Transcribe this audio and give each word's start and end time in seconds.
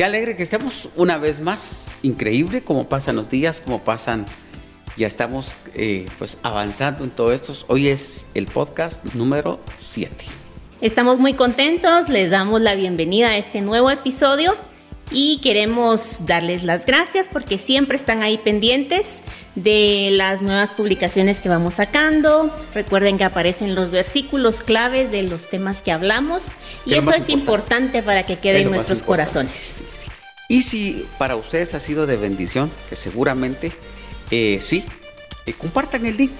Qué 0.00 0.04
alegre 0.04 0.34
que 0.34 0.42
estemos 0.42 0.88
una 0.96 1.18
vez 1.18 1.40
más. 1.40 1.88
Increíble 2.02 2.62
cómo 2.62 2.88
pasan 2.88 3.16
los 3.16 3.28
días, 3.28 3.60
cómo 3.60 3.80
pasan. 3.80 4.24
Ya 4.96 5.06
estamos 5.06 5.52
eh, 5.74 6.06
pues 6.18 6.38
avanzando 6.42 7.04
en 7.04 7.10
todo 7.10 7.34
esto. 7.34 7.52
Hoy 7.66 7.88
es 7.88 8.26
el 8.32 8.46
podcast 8.46 9.04
número 9.12 9.60
7. 9.76 10.10
Estamos 10.80 11.18
muy 11.18 11.34
contentos, 11.34 12.08
les 12.08 12.30
damos 12.30 12.62
la 12.62 12.76
bienvenida 12.76 13.28
a 13.28 13.36
este 13.36 13.60
nuevo 13.60 13.90
episodio 13.90 14.56
y 15.10 15.40
queremos 15.42 16.26
darles 16.26 16.62
las 16.62 16.86
gracias 16.86 17.28
porque 17.28 17.58
siempre 17.58 17.96
están 17.96 18.22
ahí 18.22 18.38
pendientes 18.38 19.22
de 19.54 20.08
las 20.12 20.42
nuevas 20.42 20.70
publicaciones 20.70 21.40
que 21.40 21.48
vamos 21.48 21.74
sacando. 21.74 22.54
Recuerden 22.74 23.18
que 23.18 23.24
aparecen 23.24 23.74
los 23.74 23.90
versículos 23.90 24.60
claves 24.60 25.10
de 25.10 25.22
los 25.22 25.48
temas 25.48 25.82
que 25.82 25.92
hablamos 25.92 26.54
y 26.86 26.94
eso 26.94 27.12
es 27.12 27.28
importante. 27.28 28.02
para 28.02 28.24
que 28.24 28.38
quede 28.38 28.60
en 28.60 28.70
nuestros 28.70 29.02
corazones. 29.02 29.82
Y 30.48 30.62
si 30.62 31.06
para 31.18 31.36
ustedes 31.36 31.74
ha 31.74 31.80
sido 31.80 32.06
de 32.06 32.16
bendición, 32.16 32.70
que 32.88 32.96
seguramente 32.96 33.72
eh, 34.30 34.58
sí, 34.60 34.84
eh, 35.46 35.52
compartan 35.52 36.06
el 36.06 36.16
link 36.16 36.32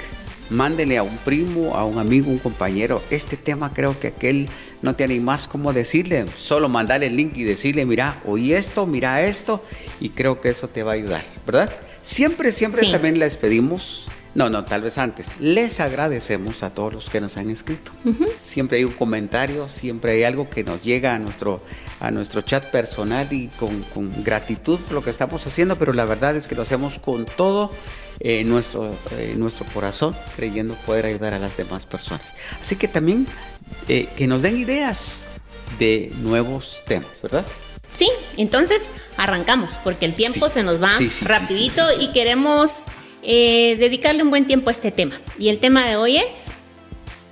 mándele 0.51 0.99
a 0.99 1.03
un 1.03 1.17
primo, 1.19 1.77
a 1.77 1.85
un 1.85 1.99
amigo, 1.99 2.31
un 2.31 2.39
compañero. 2.39 3.03
Este 3.11 3.37
tema 3.37 3.73
creo 3.73 3.99
que 3.99 4.09
aquel 4.09 4.49
no 4.83 4.95
tiene 4.95 5.21
más 5.21 5.47
cómo 5.47 5.73
decirle, 5.73 6.27
solo 6.37 6.69
mandarle 6.69 7.07
el 7.07 7.17
link 7.17 7.37
y 7.37 7.45
decirle, 7.45 7.85
mira, 7.85 8.21
oí 8.25 8.53
esto, 8.53 8.87
mira 8.87 9.23
esto, 9.23 9.65
y 10.01 10.11
creo 10.11 10.41
que 10.41 10.51
eso 10.51 10.69
te 10.69 10.83
va 10.83 10.93
a 10.93 10.95
ayudar, 10.95 11.25
¿verdad? 11.47 11.71
Siempre, 12.03 12.53
siempre 12.53 12.91
también 12.91 13.19
les 13.19 13.37
pedimos, 13.37 14.11
no, 14.35 14.49
no, 14.49 14.65
tal 14.65 14.81
vez 14.81 14.97
antes, 14.97 15.35
les 15.39 15.81
agradecemos 15.81 16.63
a 16.63 16.71
todos 16.71 16.95
los 16.95 17.11
que 17.11 17.21
nos 17.21 17.37
han 17.37 17.51
escrito. 17.51 17.93
Siempre 18.43 18.79
hay 18.79 18.85
un 18.85 18.93
comentario, 18.93 19.69
siempre 19.69 20.13
hay 20.13 20.23
algo 20.23 20.49
que 20.49 20.65
nos 20.65 20.83
llega 20.83 21.15
a 21.15 21.19
nuestro, 21.19 21.63
a 22.01 22.11
nuestro 22.11 22.41
chat 22.41 22.65
personal 22.71 23.31
y 23.33 23.49
con, 23.49 23.83
con 23.95 24.25
gratitud 24.25 24.79
por 24.79 24.93
lo 24.95 25.03
que 25.03 25.11
estamos 25.11 25.47
haciendo, 25.47 25.77
pero 25.77 25.93
la 25.93 26.07
verdad 26.07 26.37
es 26.37 26.47
que 26.47 26.55
lo 26.55 26.63
hacemos 26.63 26.99
con 26.99 27.27
todo 27.27 27.71
eh, 28.21 28.45
nuestro, 28.45 28.95
eh, 29.13 29.35
nuestro 29.37 29.67
corazón, 29.73 30.15
creyendo 30.37 30.75
poder 30.75 31.07
ayudar 31.07 31.35
a 31.35 31.39
las 31.39 31.57
demás 31.57 31.87
personas. 31.87 32.35
Así 32.61 32.77
que 32.77 32.87
también 32.87 33.27
eh, 33.89 34.09
que 34.17 34.27
nos 34.27 34.43
den 34.43 34.57
ideas 34.57 35.25
de 35.79 36.13
nuevos 36.21 36.81
temas, 36.87 37.11
¿verdad? 37.23 37.47
Sí, 37.97 38.09
entonces 38.37 38.91
arrancamos, 39.17 39.79
porque 39.83 40.07
el 40.07 40.15
tiempo 40.15 40.49
se 40.49 40.63
nos 40.63 40.83
va 40.83 40.93
rapidito 41.23 41.85
y 42.01 42.13
queremos 42.13 42.87
dedicarle 43.23 44.23
un 44.23 44.31
buen 44.31 44.47
tiempo 44.47 44.71
a 44.71 44.73
este 44.73 44.91
tema. 44.91 45.21
Y 45.39 45.49
el 45.49 45.59
tema 45.59 45.87
de 45.87 45.97
hoy 45.97 46.17
es... 46.19 46.47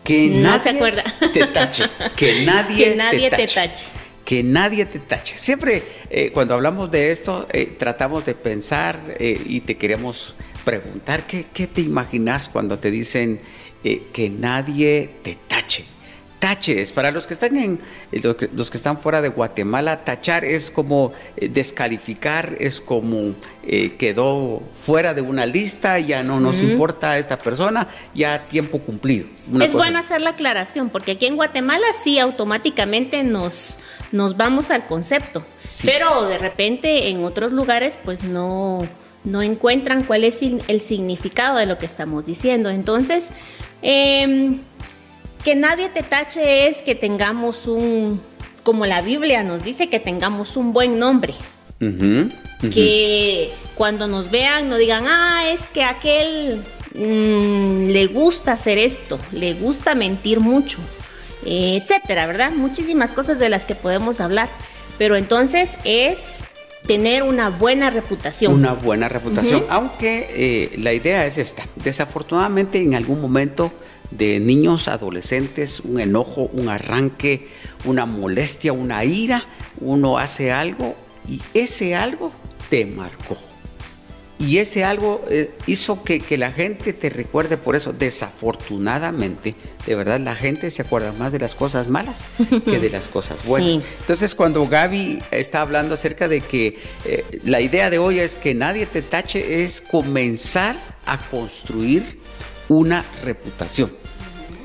Que 0.04 0.28
nadie 0.28 0.62
se 0.62 0.70
acuerda. 0.70 1.04
te 1.32 1.46
tache. 1.46 1.84
Que 2.16 2.44
nadie, 2.44 2.84
que 2.90 2.96
nadie 2.96 3.30
te, 3.30 3.46
tache. 3.46 3.86
Que 4.24 4.42
nadie 4.42 4.84
te 4.86 4.98
tache. 4.98 5.36
Siempre 5.36 5.82
cuando 6.32 6.54
hablamos 6.54 6.90
de 6.90 7.12
esto, 7.12 7.46
tratamos 7.78 8.26
de 8.26 8.34
pensar 8.34 8.98
y 9.18 9.60
te 9.60 9.76
queremos 9.76 10.34
preguntar 10.68 11.26
qué, 11.26 11.66
te 11.66 11.80
imaginas 11.80 12.50
cuando 12.50 12.78
te 12.78 12.90
dicen 12.90 13.40
eh, 13.82 14.02
que 14.12 14.28
nadie 14.28 15.08
te 15.22 15.38
tache. 15.48 15.86
Taches, 16.38 16.92
para 16.92 17.10
los 17.10 17.26
que 17.26 17.34
están 17.34 17.56
en 17.56 17.80
los 18.22 18.70
que, 18.70 18.76
están 18.76 18.98
fuera 18.98 19.20
de 19.20 19.28
Guatemala, 19.28 20.04
tachar 20.04 20.44
es 20.44 20.70
como 20.70 21.12
eh, 21.36 21.48
descalificar, 21.48 22.56
es 22.60 22.80
como 22.80 23.34
eh, 23.64 23.96
quedó 23.98 24.62
fuera 24.76 25.14
de 25.14 25.20
una 25.20 25.46
lista, 25.46 25.98
ya 25.98 26.22
no 26.22 26.38
nos 26.38 26.60
importa 26.60 27.12
a 27.12 27.18
esta 27.18 27.38
persona, 27.38 27.88
ya 28.14 28.46
tiempo 28.48 28.78
cumplido. 28.78 29.26
es 29.60 29.72
bueno 29.72 29.98
hacer 29.98 30.20
la 30.20 30.30
aclaración, 30.30 30.90
porque 30.90 31.12
aquí 31.12 31.26
en 31.26 31.36
Guatemala 31.36 31.86
sí 32.00 32.18
automáticamente 32.18 33.24
nos, 33.24 33.80
nos 34.12 34.36
vamos 34.36 34.70
al 34.70 34.86
concepto, 34.86 35.44
pero 35.84 36.28
de 36.28 36.38
repente 36.38 37.08
en 37.08 37.24
otros 37.24 37.52
lugares 37.52 37.98
pues 38.02 38.22
no 38.22 38.86
no 39.24 39.42
encuentran 39.42 40.04
cuál 40.04 40.24
es 40.24 40.42
el 40.42 40.80
significado 40.80 41.58
de 41.58 41.66
lo 41.66 41.78
que 41.78 41.86
estamos 41.86 42.24
diciendo. 42.24 42.70
Entonces, 42.70 43.30
em, 43.82 44.60
que 45.48 45.54
nadie 45.54 45.88
te 45.88 46.02
tache 46.02 46.68
es 46.68 46.82
que 46.82 46.94
tengamos 46.94 47.66
un, 47.66 48.20
como 48.64 48.84
la 48.84 49.00
Biblia 49.00 49.42
nos 49.42 49.64
dice, 49.64 49.88
que 49.88 49.98
tengamos 49.98 50.58
un 50.58 50.74
buen 50.74 50.98
nombre. 50.98 51.32
Que 52.70 53.50
cuando 53.74 54.08
nos 54.08 54.30
vean 54.30 54.68
no 54.68 54.76
digan, 54.76 55.04
ah, 55.08 55.48
es 55.48 55.66
que 55.68 55.84
aquel 55.84 56.62
mm, 56.94 57.86
le 57.86 58.06
gusta 58.08 58.52
hacer 58.52 58.76
esto, 58.76 59.18
le 59.32 59.54
gusta 59.54 59.94
mentir 59.94 60.38
mucho, 60.38 60.80
etcétera, 61.46 62.26
¿verdad? 62.26 62.50
Muchísimas 62.50 63.12
cosas 63.12 63.38
de 63.38 63.48
las 63.48 63.64
que 63.64 63.74
podemos 63.74 64.20
hablar. 64.20 64.50
Pero 64.98 65.16
entonces 65.16 65.78
es 65.84 66.44
tener 66.86 67.22
una 67.22 67.48
buena 67.48 67.88
reputación. 67.88 68.52
Una 68.52 68.74
buena 68.74 69.08
reputación, 69.08 69.64
aunque 69.70 70.28
eh, 70.30 70.76
la 70.76 70.92
idea 70.92 71.24
es 71.24 71.38
esta. 71.38 71.64
Desafortunadamente 71.76 72.82
en 72.82 72.94
algún 72.94 73.22
momento 73.22 73.72
de 74.10 74.40
niños, 74.40 74.88
adolescentes, 74.88 75.80
un 75.80 76.00
enojo, 76.00 76.50
un 76.52 76.68
arranque, 76.68 77.48
una 77.84 78.06
molestia, 78.06 78.72
una 78.72 79.04
ira, 79.04 79.44
uno 79.80 80.18
hace 80.18 80.52
algo 80.52 80.94
y 81.28 81.40
ese 81.54 81.94
algo 81.94 82.32
te 82.70 82.86
marcó. 82.86 83.36
Y 84.40 84.58
ese 84.58 84.84
algo 84.84 85.24
eh, 85.30 85.50
hizo 85.66 86.04
que, 86.04 86.22
la 86.38 86.52
gente 86.52 86.92
te 86.92 87.10
recuerde 87.10 87.56
por 87.56 87.74
eso. 87.74 87.92
Desafortunadamente, 87.92 89.56
de 89.84 89.94
verdad, 89.96 90.20
la 90.20 90.36
gente 90.36 90.70
se 90.70 90.82
acuerda 90.82 91.12
más 91.12 91.32
de 91.32 91.40
las 91.40 91.56
cosas 91.56 91.88
malas 91.88 92.24
que 92.64 92.78
de 92.78 92.88
las 92.88 93.08
cosas 93.08 93.44
buenas. 93.48 93.82
Entonces, 94.00 94.36
cuando 94.36 94.66
Gaby 94.68 95.20
está 95.32 95.60
hablando 95.60 95.94
acerca 95.94 96.28
de 96.28 96.40
que 96.40 96.78
eh, 97.04 97.24
la 97.44 97.60
idea 97.60 97.90
de 97.90 97.98
hoy 97.98 98.20
es 98.20 98.36
que 98.36 98.54
nadie 98.54 98.86
te 98.86 99.02
tache, 99.02 99.64
es 99.64 99.80
comenzar 99.80 100.76
a 101.04 101.18
construir 101.18 102.17
una 102.68 103.04
reputación 103.24 103.90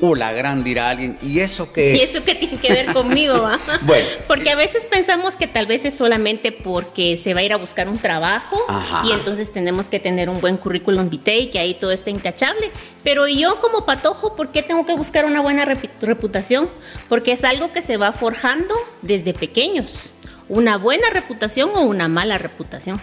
o 0.05 0.15
la 0.15 0.33
gran 0.33 0.65
dirá 0.65 0.89
alguien, 0.89 1.17
¿y 1.21 1.39
eso 1.39 1.71
qué 1.71 1.93
es? 1.93 1.99
¿Y 1.99 2.01
eso 2.01 2.25
qué 2.25 2.35
tiene 2.35 2.57
que 2.57 2.73
ver 2.73 2.93
conmigo? 2.93 3.47
bueno. 3.83 4.05
Porque 4.27 4.49
a 4.49 4.55
veces 4.55 4.85
pensamos 4.85 5.37
que 5.37 5.47
tal 5.47 5.65
vez 5.65 5.85
es 5.85 5.95
solamente 5.95 6.51
porque 6.51 7.15
se 7.15 7.33
va 7.33 7.39
a 7.39 7.43
ir 7.43 7.53
a 7.53 7.57
buscar 7.57 7.87
un 7.87 7.97
trabajo 7.97 8.57
y 9.05 9.11
entonces 9.11 9.53
tenemos 9.53 9.87
que 9.87 9.99
tener 9.99 10.29
un 10.29 10.41
buen 10.41 10.57
currículum 10.57 11.09
vitae 11.09 11.39
y 11.39 11.49
que 11.49 11.59
ahí 11.59 11.73
todo 11.73 11.91
esté 11.91 12.11
intachable. 12.11 12.71
Pero 13.03 13.27
yo 13.27 13.61
como 13.61 13.85
patojo, 13.85 14.35
¿por 14.35 14.51
qué 14.51 14.61
tengo 14.61 14.85
que 14.85 14.93
buscar 14.93 15.23
una 15.25 15.39
buena 15.39 15.63
reputación? 15.63 16.69
Porque 17.07 17.31
es 17.31 17.45
algo 17.45 17.71
que 17.71 17.81
se 17.81 17.95
va 17.95 18.11
forjando 18.11 18.75
desde 19.01 19.33
pequeños. 19.33 20.11
Una 20.49 20.77
buena 20.77 21.09
reputación 21.11 21.69
o 21.75 21.81
una 21.81 22.09
mala 22.09 22.37
reputación. 22.37 23.01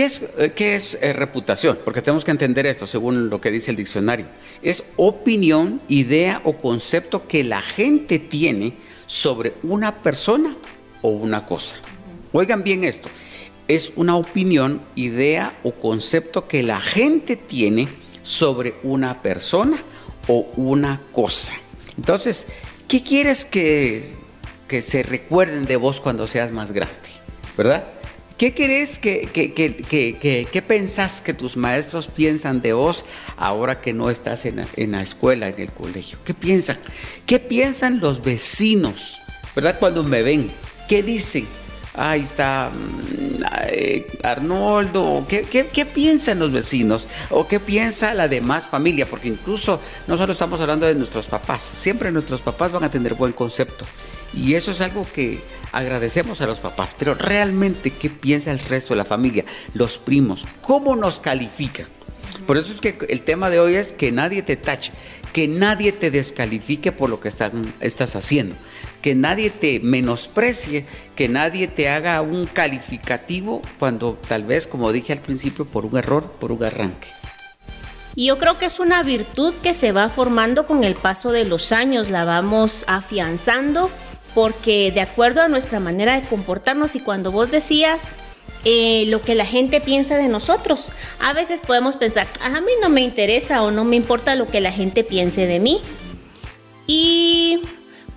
¿Qué 0.00 0.06
es, 0.06 0.94
eh, 0.94 0.98
eh, 1.02 1.12
reputación? 1.12 1.78
Porque 1.84 2.00
tenemos 2.00 2.24
que 2.24 2.30
entender 2.30 2.64
esto 2.64 2.86
según 2.86 3.28
lo 3.28 3.38
que 3.38 3.50
dice 3.50 3.70
el 3.70 3.76
diccionario. 3.76 4.24
Es 4.62 4.82
opinión, 4.96 5.82
idea 5.88 6.40
o 6.44 6.56
concepto 6.56 7.28
que 7.28 7.44
la 7.44 7.60
gente 7.60 8.18
tiene 8.18 8.72
sobre 9.04 9.52
una 9.62 9.96
persona 9.96 10.56
o 11.02 11.10
una 11.10 11.44
cosa. 11.44 11.76
Oigan 12.32 12.64
bien 12.64 12.84
esto. 12.84 13.10
Es 13.68 13.92
una 13.94 14.16
opinión, 14.16 14.80
idea 14.94 15.54
o 15.64 15.72
concepto 15.72 16.48
que 16.48 16.62
la 16.62 16.80
gente 16.80 17.36
tiene 17.36 17.86
sobre 18.22 18.76
una 18.82 19.20
persona 19.20 19.82
o 20.28 20.48
una 20.56 20.98
cosa. 21.12 21.52
Entonces, 21.98 22.46
¿qué 22.88 23.02
quieres 23.02 23.44
que, 23.44 24.14
que 24.66 24.80
se 24.80 25.02
recuerden 25.02 25.66
de 25.66 25.76
vos 25.76 26.00
cuando 26.00 26.26
seas 26.26 26.52
más 26.52 26.72
grande? 26.72 26.96
¿Verdad? 27.54 27.99
¿Qué 28.40 28.54
querés 28.54 28.98
que, 28.98 29.28
que, 29.30 30.62
pensás 30.62 31.20
que 31.20 31.34
tus 31.34 31.58
maestros 31.58 32.06
piensan 32.06 32.62
de 32.62 32.72
vos 32.72 33.04
ahora 33.36 33.82
que 33.82 33.92
no 33.92 34.08
estás 34.08 34.46
en, 34.46 34.64
la 34.92 35.02
escuela, 35.02 35.48
en 35.48 35.60
el 35.60 35.70
colegio? 35.70 36.16
¿Qué 36.24 36.32
piensan? 36.32 36.78
¿Qué 37.26 37.38
piensan 37.38 38.00
los 38.00 38.22
vecinos? 38.22 39.18
¿Verdad? 39.54 39.76
Cuando 39.78 40.02
me 40.04 40.22
ven, 40.22 40.50
¿qué 40.88 41.02
dicen? 41.02 41.46
Ahí 41.92 42.22
está 42.22 42.70
eh, 43.72 44.06
Arnoldo, 44.22 45.26
¿Qué, 45.28 45.44
¿qué, 45.44 45.84
piensan 45.84 46.38
los 46.38 46.50
vecinos? 46.50 47.06
¿O 47.28 47.46
qué 47.46 47.60
piensa 47.60 48.14
la 48.14 48.26
demás 48.26 48.66
familia? 48.66 49.04
Porque 49.04 49.28
incluso 49.28 49.82
no 50.06 50.16
solo 50.16 50.32
estamos 50.32 50.58
hablando 50.62 50.86
de 50.86 50.94
nuestros 50.94 51.26
papás, 51.26 51.60
siempre 51.60 52.10
nuestros 52.10 52.40
papás 52.40 52.72
van 52.72 52.84
a 52.84 52.90
tener 52.90 53.12
buen 53.12 53.34
concepto. 53.34 53.84
Y 54.32 54.54
eso 54.54 54.70
es 54.70 54.80
algo 54.80 55.06
que 55.12 55.40
agradecemos 55.72 56.40
a 56.40 56.46
los 56.46 56.58
papás, 56.58 56.94
pero 56.98 57.14
realmente, 57.14 57.90
¿qué 57.90 58.10
piensa 58.10 58.50
el 58.50 58.58
resto 58.58 58.94
de 58.94 58.98
la 58.98 59.04
familia? 59.04 59.44
Los 59.74 59.98
primos, 59.98 60.46
¿cómo 60.62 60.96
nos 60.96 61.18
califican? 61.18 61.86
Por 62.46 62.56
eso 62.56 62.72
es 62.72 62.80
que 62.80 62.96
el 63.08 63.22
tema 63.22 63.50
de 63.50 63.60
hoy 63.60 63.76
es 63.76 63.92
que 63.92 64.12
nadie 64.12 64.42
te 64.42 64.56
tache, 64.56 64.92
que 65.32 65.46
nadie 65.46 65.92
te 65.92 66.10
descalifique 66.10 66.90
por 66.90 67.10
lo 67.10 67.20
que 67.20 67.28
estás 67.28 68.16
haciendo, 68.16 68.56
que 69.02 69.14
nadie 69.14 69.50
te 69.50 69.80
menosprecie, 69.80 70.86
que 71.14 71.28
nadie 71.28 71.68
te 71.68 71.88
haga 71.88 72.20
un 72.22 72.46
calificativo 72.46 73.62
cuando 73.78 74.18
tal 74.26 74.44
vez, 74.44 74.66
como 74.66 74.90
dije 74.92 75.12
al 75.12 75.20
principio, 75.20 75.64
por 75.64 75.86
un 75.86 75.96
error, 75.96 76.24
por 76.40 76.50
un 76.50 76.64
arranque. 76.64 77.08
Y 78.16 78.26
yo 78.26 78.38
creo 78.38 78.58
que 78.58 78.66
es 78.66 78.80
una 78.80 79.02
virtud 79.04 79.54
que 79.62 79.72
se 79.72 79.92
va 79.92 80.08
formando 80.08 80.66
con 80.66 80.82
el 80.82 80.96
paso 80.96 81.30
de 81.30 81.44
los 81.44 81.70
años, 81.70 82.10
la 82.10 82.24
vamos 82.24 82.84
afianzando 82.88 83.90
porque 84.34 84.90
de 84.92 85.00
acuerdo 85.00 85.42
a 85.42 85.48
nuestra 85.48 85.80
manera 85.80 86.20
de 86.20 86.26
comportarnos 86.26 86.94
y 86.94 87.00
cuando 87.00 87.32
vos 87.32 87.50
decías 87.50 88.16
eh, 88.64 89.04
lo 89.06 89.22
que 89.22 89.34
la 89.34 89.46
gente 89.46 89.80
piensa 89.80 90.16
de 90.16 90.28
nosotros, 90.28 90.92
a 91.18 91.32
veces 91.32 91.60
podemos 91.60 91.96
pensar, 91.96 92.26
a 92.42 92.60
mí 92.60 92.72
no 92.82 92.88
me 92.88 93.00
interesa 93.00 93.62
o 93.62 93.70
no 93.70 93.84
me 93.84 93.96
importa 93.96 94.34
lo 94.34 94.46
que 94.46 94.60
la 94.60 94.72
gente 94.72 95.04
piense 95.04 95.46
de 95.46 95.58
mí. 95.60 95.80
Y 96.86 97.62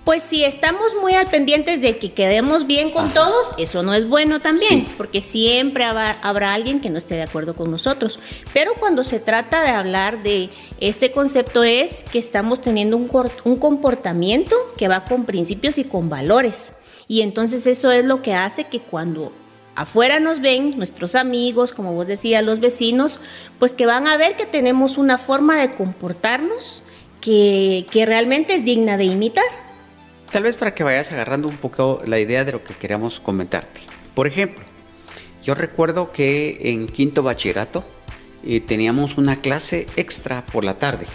pues 0.03 0.21
si 0.21 0.43
estamos 0.43 0.95
muy 0.99 1.13
al 1.13 1.27
pendientes 1.27 1.79
de 1.79 1.97
que 1.97 2.11
quedemos 2.11 2.67
bien 2.67 2.91
con 2.91 3.13
todos, 3.13 3.53
eso 3.57 3.83
no 3.83 3.93
es 3.93 4.07
bueno 4.07 4.41
también, 4.41 4.85
porque 4.97 5.21
siempre 5.21 5.85
habrá, 5.85 6.53
alguien 6.53 6.81
que 6.81 6.89
no 6.89 6.97
esté 6.97 7.15
de 7.15 7.23
acuerdo 7.23 7.53
con 7.53 7.71
nosotros. 7.71 8.19
Pero 8.53 8.73
cuando 8.73 9.05
se 9.05 9.21
trata 9.21 9.61
de 9.61 9.69
hablar 9.69 10.21
de 10.21 10.49
este 10.81 11.11
concepto 11.11 11.63
es 11.63 12.03
que 12.11 12.19
estamos 12.19 12.61
teniendo 12.61 12.97
un, 12.97 13.09
un 13.45 13.55
comportamiento 13.55 14.55
que 14.77 14.89
va 14.89 15.05
con 15.05 15.23
principios 15.25 15.77
y 15.77 15.85
con 15.85 16.09
valores. 16.09 16.73
Y 17.07 17.21
entonces 17.21 17.65
eso 17.65 17.91
es 17.91 18.03
lo 18.03 18.21
que 18.21 18.33
hace 18.33 18.65
que 18.65 18.81
cuando 18.81 19.31
afuera 19.75 20.19
nos 20.19 20.41
ven 20.41 20.71
nuestros 20.77 21.15
amigos, 21.15 21.71
como 21.71 21.93
vos 21.93 22.07
decías, 22.07 22.43
los 22.43 22.59
vecinos, 22.59 23.21
pues 23.57 23.73
que 23.73 23.85
van 23.85 24.07
a 24.07 24.17
ver 24.17 24.35
que 24.35 24.45
tenemos 24.45 24.97
una 24.97 25.17
forma 25.17 25.61
de 25.61 25.75
comportarnos 25.75 26.83
que, 27.21 27.85
que 27.89 28.05
realmente 28.05 28.55
es 28.55 28.65
digna 28.65 28.97
de 28.97 29.05
imitar. 29.05 29.45
Tal 30.33 30.41
vez 30.41 30.55
para 30.55 30.73
que 30.73 30.83
vayas 30.83 31.11
agarrando 31.11 31.47
un 31.47 31.57
poco 31.57 32.01
la 32.07 32.19
idea 32.19 32.43
de 32.43 32.53
lo 32.53 32.63
que 32.63 32.73
queríamos 32.73 33.19
comentarte. 33.19 33.81
Por 34.15 34.25
ejemplo, 34.25 34.63
yo 35.43 35.53
recuerdo 35.53 36.11
que 36.11 36.71
en 36.71 36.87
quinto 36.87 37.21
bachillerato 37.21 37.85
eh, 38.43 38.59
teníamos 38.59 39.19
una 39.19 39.41
clase 39.41 39.87
extra 39.95 40.43
por 40.47 40.63
la 40.63 40.73
tarde. 40.73 41.05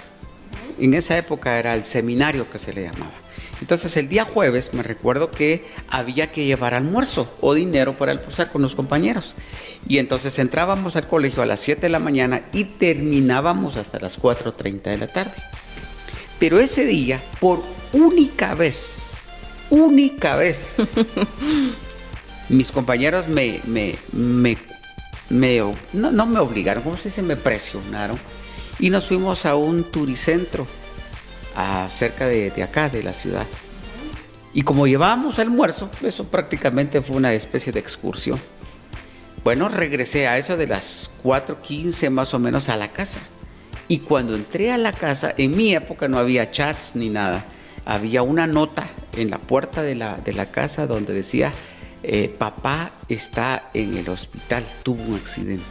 En 0.79 0.95
esa 0.95 1.19
época 1.19 1.59
era 1.59 1.75
el 1.75 1.85
seminario 1.85 2.49
que 2.49 2.61
se 2.61 2.73
le 2.73 2.85
llamaba. 2.85 3.11
Entonces 3.61 3.97
el 3.97 4.09
día 4.09 4.25
jueves 4.25 4.73
me 4.73 4.85
recuerdo 4.85 5.33
que 5.33 5.65
había 5.89 6.31
que 6.31 6.45
llevar 6.45 6.75
almuerzo 6.75 7.29
o 7.41 7.55
dinero 7.55 7.95
para 7.95 8.13
almorzar 8.13 8.53
con 8.53 8.63
los 8.63 8.77
compañeros. 8.77 9.35
Y 9.89 9.99
entonces 9.99 10.39
entrábamos 10.39 10.95
al 10.95 11.09
colegio 11.09 11.43
a 11.43 11.47
las 11.47 11.59
7 11.59 11.81
de 11.81 11.89
la 11.89 11.99
mañana 11.99 12.43
y 12.53 12.63
terminábamos 12.63 13.79
hasta 13.79 13.99
las 13.99 14.23
4.30 14.23 14.83
de 14.83 14.99
la 14.99 15.09
tarde. 15.09 15.35
Pero 16.39 16.61
ese 16.61 16.85
día, 16.85 17.21
por 17.41 17.63
única 17.93 18.55
vez, 18.55 19.15
única 19.71 20.37
vez. 20.37 20.77
Mis 22.49 22.73
compañeros 22.73 23.29
me, 23.29 23.61
me, 23.67 23.97
me, 24.13 24.57
no, 25.93 26.27
me 26.27 26.39
obligaron, 26.39 26.83
¿cómo 26.83 26.97
se 26.97 27.11
dice? 27.11 27.23
Me 27.23 27.37
presionaron. 27.37 28.19
Y 28.79 28.91
nos 28.91 29.07
fuimos 29.07 29.45
a 29.45 29.57
un 29.57 29.85
turicentro, 29.85 30.67
a, 31.55 31.89
cerca 31.91 32.27
de, 32.27 32.51
de 32.51 32.63
acá, 32.63 32.89
de 32.89 33.03
la 33.03 33.13
ciudad. 33.13 33.47
Y 34.55 34.63
como 34.63 34.87
llevábamos 34.87 35.39
almuerzo, 35.39 35.91
eso 36.03 36.25
prácticamente 36.29 37.03
fue 37.03 37.17
una 37.17 37.35
especie 37.35 37.73
de 37.73 37.81
excursión. 37.81 38.41
Bueno, 39.45 39.69
regresé 39.69 40.27
a 40.27 40.39
eso 40.39 40.57
de 40.57 40.67
las 40.67 41.11
4.15 41.23 42.11
más 42.11 42.33
o 42.35 42.39
menos 42.39 42.69
a 42.69 42.77
la 42.77 42.93
casa. 42.93 43.21
Y 43.89 43.99
cuando 44.01 44.35
entré 44.35 44.71
a 44.71 44.79
la 44.79 44.93
casa, 44.93 45.35
en 45.37 45.57
mi 45.57 45.75
época 45.75 46.09
no 46.09 46.19
había 46.19 46.51
chats 46.51 46.95
ni 46.95 47.09
nada 47.09 47.45
había 47.89 48.23
una 48.23 48.47
nota 48.47 48.87
en 49.17 49.31
la 49.31 49.39
puerta 49.39 49.83
de 49.83 49.95
la, 49.95 50.47
casa 50.53 50.87
donde 50.87 51.15
decía, 51.15 51.55
eh, 52.03 52.33
papá 52.39 52.91
está 53.09 53.71
en 53.73 53.97
el 53.97 54.11
hospital, 54.11 54.63
tuvo 54.83 55.03
un 55.05 55.15
accidente. 55.15 55.65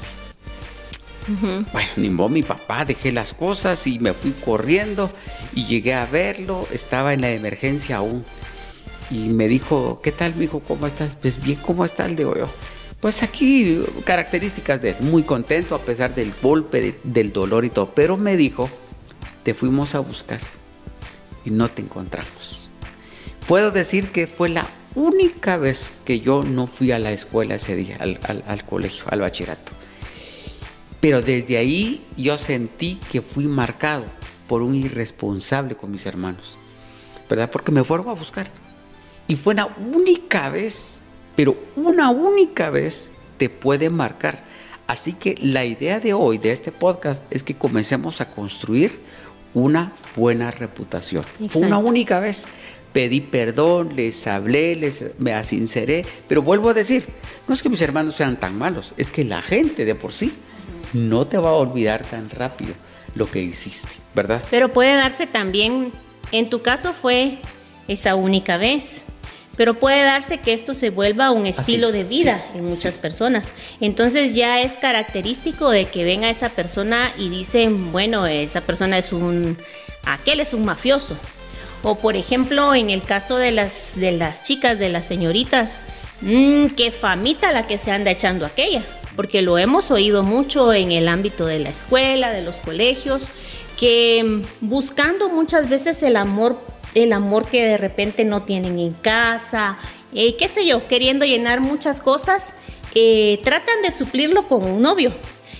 Bueno, 1.71 1.89
ni 1.97 2.09
modo, 2.09 2.29
mi 2.29 2.41
papá, 2.41 2.85
dejé 2.85 3.11
las 3.11 3.35
cosas 3.35 3.85
y 3.85 3.99
me 3.99 4.13
fui 4.13 4.31
corriendo 4.31 5.11
y 5.53 5.67
llegué 5.67 5.93
a 5.93 6.07
verlo, 6.07 6.67
estaba 6.71 7.13
en 7.13 7.21
la 7.21 7.29
emergencia 7.29 7.97
aún. 7.97 8.25
Y 9.11 9.27
me 9.27 9.47
dijo, 9.47 10.01
¿qué 10.01 10.11
tal, 10.11 10.33
mi 10.35 10.45
hijo? 10.45 10.61
¿Cómo 10.61 10.87
estás? 10.87 11.15
Pues 11.21 11.39
bien, 11.39 11.59
¿cómo 11.61 11.85
está 11.85 12.07
el 12.07 12.15
de 12.15 12.25
hoy? 12.25 12.39
Pues 13.07 13.23
aquí 13.23 13.85
características 14.03 14.81
de 14.81 14.89
él, 14.89 14.97
muy 14.99 15.23
contento 15.23 15.75
a 15.75 15.79
pesar 15.79 16.13
del 16.13 16.33
golpe, 16.43 16.99
del 17.05 17.31
dolor 17.31 17.63
y 17.63 17.69
todo. 17.69 17.91
Pero 17.95 18.17
me 18.17 18.35
dijo, 18.35 18.69
te 19.43 19.53
fuimos 19.53 19.95
a 19.95 19.99
buscar 19.99 20.41
y 21.45 21.51
no 21.51 21.71
te 21.71 21.81
encontramos. 21.81 22.67
Puedo 23.47 23.71
decir 23.71 24.11
que 24.11 24.27
fue 24.27 24.49
la 24.49 24.67
única 24.93 25.55
vez 25.55 25.89
que 26.03 26.19
yo 26.19 26.43
no 26.43 26.67
fui 26.67 26.91
a 26.91 26.99
la 26.99 27.13
escuela 27.13 27.55
ese 27.55 27.77
día, 27.77 27.95
al, 27.97 28.65
colegio, 28.65 29.05
al 29.07 29.21
bachillerato. 29.21 29.71
Pero 30.99 31.21
desde 31.21 31.57
ahí 31.57 32.03
yo 32.17 32.37
sentí 32.37 32.99
que 33.09 33.21
fui 33.21 33.45
marcado 33.45 34.03
por 34.49 34.61
un 34.61 34.75
irresponsable 34.75 35.77
con 35.77 35.91
mis 35.91 36.05
hermanos, 36.05 36.57
¿verdad? 37.29 37.49
Porque 37.49 37.71
me 37.71 37.85
fueron 37.85 38.09
a 38.09 38.13
buscar. 38.15 38.51
Y 39.29 39.37
fue 39.37 39.53
una 39.53 39.67
única 39.77 40.49
vez, 40.49 41.03
pero 41.37 41.55
una 41.75 42.09
única 42.09 42.71
vez 42.71 43.11
te 43.37 43.47
puede 43.47 43.91
marcar. 43.91 44.43
Así 44.87 45.13
que 45.13 45.35
la 45.39 45.65
idea 45.65 45.99
de 45.99 46.13
hoy, 46.13 46.39
de 46.39 46.51
este 46.51 46.71
podcast, 46.71 47.23
es 47.29 47.43
que 47.43 47.53
comencemos 47.53 48.21
a 48.21 48.31
construir 48.31 48.99
una 49.53 49.93
buena 50.15 50.49
reputación. 50.49 51.23
Fue 51.49 51.61
una 51.61 51.77
única 51.77 52.19
vez. 52.19 52.45
Pedí 52.91 53.21
perdón, 53.21 53.95
les 53.95 54.25
hablé, 54.25 54.75
les 54.75 55.11
me 55.19 55.35
asinceré, 55.35 56.03
pero 56.27 56.41
vuelvo 56.41 56.69
a 56.69 56.73
decir, 56.73 57.05
no 57.47 57.53
es 57.53 57.61
que 57.61 57.69
mis 57.69 57.81
hermanos 57.81 58.15
sean 58.15 58.39
tan 58.39 58.57
malos, 58.57 58.95
es 58.97 59.11
que 59.11 59.23
la 59.23 59.43
gente 59.43 59.85
de 59.85 59.93
por 59.93 60.13
sí 60.13 60.33
no 60.93 61.27
te 61.27 61.37
va 61.37 61.49
a 61.49 61.53
olvidar 61.53 62.03
tan 62.03 62.31
rápido 62.31 62.73
lo 63.13 63.29
que 63.29 63.43
hiciste, 63.43 63.91
¿verdad? 64.15 64.43
Pero 64.49 64.73
puede 64.73 64.95
darse 64.95 65.27
también, 65.27 65.91
en 66.31 66.49
tu 66.49 66.63
caso 66.63 66.93
fue 66.93 67.39
esa 67.87 68.15
única 68.15 68.57
vez, 68.57 69.03
pero 69.57 69.73
puede 69.73 70.03
darse 70.03 70.37
que 70.37 70.53
esto 70.53 70.73
se 70.75 70.91
vuelva 70.91 71.31
un 71.31 71.47
estilo 71.47 71.91
de 71.91 72.03
vida 72.03 72.45
en 72.53 72.65
muchas 72.65 72.99
personas. 72.99 73.51
Entonces 73.81 74.33
ya 74.33 74.61
es 74.61 74.77
característico 74.77 75.71
de 75.71 75.85
que 75.85 76.05
venga 76.05 76.29
esa 76.29 76.49
persona 76.49 77.11
y 77.17 77.29
dicen, 77.29 77.91
bueno, 77.91 78.27
esa 78.27 78.61
persona 78.61 78.99
es 78.99 79.11
un, 79.11 79.57
aquel 80.05 80.39
es 80.39 80.53
un 80.53 80.63
mafioso. 80.63 81.17
O 81.81 81.95
por 81.95 82.15
ejemplo, 82.15 82.75
en 82.75 82.91
el 82.91 83.01
caso 83.01 83.37
de 83.37 83.51
las, 83.51 83.93
de 83.95 84.11
las 84.11 84.43
chicas, 84.43 84.77
de 84.77 84.89
las 84.89 85.07
señoritas, 85.07 85.81
mmm, 86.21 86.67
qué 86.67 86.91
famita 86.91 87.51
la 87.51 87.65
que 87.65 87.79
se 87.79 87.91
anda 87.91 88.11
echando 88.11 88.45
aquella, 88.45 88.83
porque 89.15 89.41
lo 89.41 89.57
hemos 89.57 89.89
oído 89.89 90.21
mucho 90.21 90.73
en 90.73 90.91
el 90.91 91.07
ámbito 91.07 91.47
de 91.47 91.59
la 91.59 91.69
escuela, 91.69 92.31
de 92.31 92.43
los 92.43 92.57
colegios, 92.57 93.31
que 93.79 94.43
buscando 94.61 95.29
muchas 95.29 95.69
veces 95.69 96.01
el 96.03 96.15
amor 96.15 96.59
el 97.03 97.13
amor 97.13 97.45
que 97.45 97.63
de 97.63 97.77
repente 97.77 98.25
no 98.25 98.43
tienen 98.43 98.79
en 98.79 98.93
casa, 98.93 99.77
eh, 100.13 100.35
qué 100.35 100.47
sé 100.47 100.65
yo, 100.65 100.87
queriendo 100.87 101.25
llenar 101.25 101.59
muchas 101.59 102.01
cosas, 102.01 102.53
eh, 102.95 103.39
tratan 103.43 103.81
de 103.83 103.91
suplirlo 103.91 104.47
con 104.47 104.65
un 104.65 104.81
novio. 104.81 105.13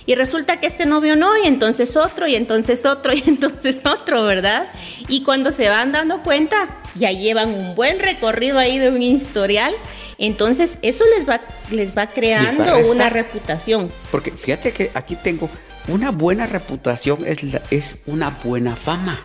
Y 0.04 0.14
resulta 0.14 0.58
que 0.58 0.66
este 0.66 0.86
novio 0.86 1.16
no, 1.16 1.36
y 1.36 1.46
entonces 1.46 1.96
otro, 1.96 2.26
y 2.26 2.34
entonces 2.34 2.84
otro, 2.86 3.12
y 3.14 3.22
entonces 3.26 3.86
otro, 3.86 4.24
¿verdad? 4.24 4.66
Y 5.06 5.22
cuando 5.22 5.50
se 5.50 5.68
van 5.68 5.92
dando 5.92 6.22
cuenta, 6.22 6.68
ya 6.96 7.12
llevan 7.12 7.50
un 7.50 7.74
buen 7.76 8.00
recorrido 8.00 8.58
ahí 8.58 8.78
de 8.78 8.90
un 8.90 9.02
historial. 9.02 9.72
Entonces, 10.20 10.78
eso 10.82 11.04
les 11.16 11.28
va, 11.28 11.40
les 11.70 11.96
va 11.96 12.08
creando 12.08 12.90
una 12.90 13.08
reputación. 13.08 13.92
Porque 14.10 14.32
fíjate 14.32 14.72
que 14.72 14.90
aquí 14.94 15.14
tengo 15.14 15.48
una 15.88 16.10
buena 16.10 16.46
reputación 16.46 17.18
es, 17.26 17.38
es 17.70 18.02
una 18.06 18.30
buena 18.44 18.76
fama. 18.76 19.24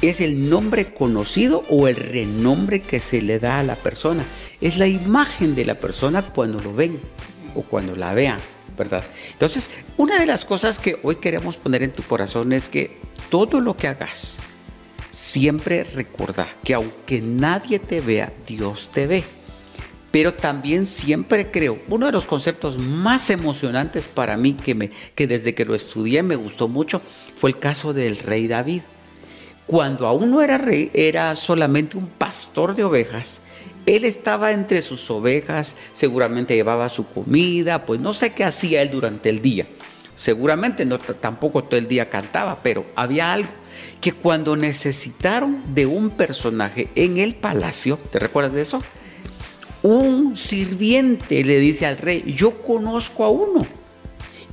Es 0.00 0.20
el 0.20 0.48
nombre 0.48 0.94
conocido 0.94 1.64
o 1.68 1.88
el 1.88 1.96
renombre 1.96 2.80
que 2.80 3.00
se 3.00 3.20
le 3.20 3.38
da 3.38 3.58
a 3.58 3.62
la 3.62 3.74
persona. 3.74 4.24
Es 4.60 4.78
la 4.78 4.86
imagen 4.86 5.54
de 5.54 5.64
la 5.64 5.74
persona 5.74 6.22
cuando 6.22 6.60
lo 6.60 6.72
ven 6.72 7.00
o 7.54 7.62
cuando 7.62 7.96
la 7.96 8.14
vean, 8.14 8.38
¿verdad? 8.78 9.04
Entonces, 9.32 9.70
una 9.96 10.18
de 10.18 10.26
las 10.26 10.44
cosas 10.44 10.78
que 10.78 10.98
hoy 11.02 11.16
queremos 11.16 11.56
poner 11.56 11.82
en 11.82 11.90
tu 11.90 12.02
corazón 12.04 12.52
es 12.52 12.68
que 12.68 12.98
todo 13.28 13.60
lo 13.60 13.76
que 13.76 13.88
hagas, 13.88 14.38
siempre 15.10 15.84
recuerda 15.84 16.48
que 16.64 16.74
aunque 16.74 17.20
nadie 17.20 17.78
te 17.78 18.00
vea, 18.00 18.32
Dios 18.46 18.90
te 18.94 19.06
ve 19.06 19.24
pero 20.12 20.34
también 20.34 20.84
siempre 20.84 21.50
creo, 21.50 21.78
uno 21.88 22.06
de 22.06 22.12
los 22.12 22.26
conceptos 22.26 22.78
más 22.78 23.30
emocionantes 23.30 24.06
para 24.06 24.36
mí 24.36 24.52
que, 24.52 24.74
me, 24.74 24.90
que 25.14 25.26
desde 25.26 25.54
que 25.54 25.64
lo 25.64 25.74
estudié 25.74 26.22
me 26.22 26.36
gustó 26.36 26.68
mucho 26.68 27.00
fue 27.34 27.50
el 27.50 27.58
caso 27.58 27.94
del 27.94 28.18
rey 28.18 28.46
David. 28.46 28.82
Cuando 29.66 30.06
aún 30.06 30.30
no 30.30 30.42
era 30.42 30.58
rey, 30.58 30.90
era 30.92 31.34
solamente 31.34 31.96
un 31.96 32.06
pastor 32.06 32.76
de 32.76 32.84
ovejas. 32.84 33.40
Él 33.86 34.04
estaba 34.04 34.52
entre 34.52 34.82
sus 34.82 35.10
ovejas, 35.10 35.76
seguramente 35.94 36.54
llevaba 36.54 36.90
su 36.90 37.06
comida, 37.06 37.86
pues 37.86 37.98
no 37.98 38.12
sé 38.12 38.34
qué 38.34 38.44
hacía 38.44 38.82
él 38.82 38.90
durante 38.90 39.30
el 39.30 39.40
día. 39.40 39.66
Seguramente 40.14 40.84
no, 40.84 40.98
tampoco 40.98 41.64
todo 41.64 41.78
el 41.78 41.88
día 41.88 42.10
cantaba, 42.10 42.58
pero 42.62 42.84
había 42.96 43.32
algo 43.32 43.48
que 44.02 44.12
cuando 44.12 44.56
necesitaron 44.56 45.62
de 45.74 45.86
un 45.86 46.10
personaje 46.10 46.88
en 46.96 47.16
el 47.16 47.34
palacio, 47.34 47.98
¿te 48.10 48.18
recuerdas 48.18 48.52
de 48.52 48.60
eso? 48.60 48.82
Un 49.82 50.36
sirviente 50.36 51.44
le 51.44 51.58
dice 51.58 51.86
al 51.86 51.98
rey, 51.98 52.34
yo 52.36 52.52
conozco 52.62 53.24
a 53.24 53.30
uno. 53.30 53.66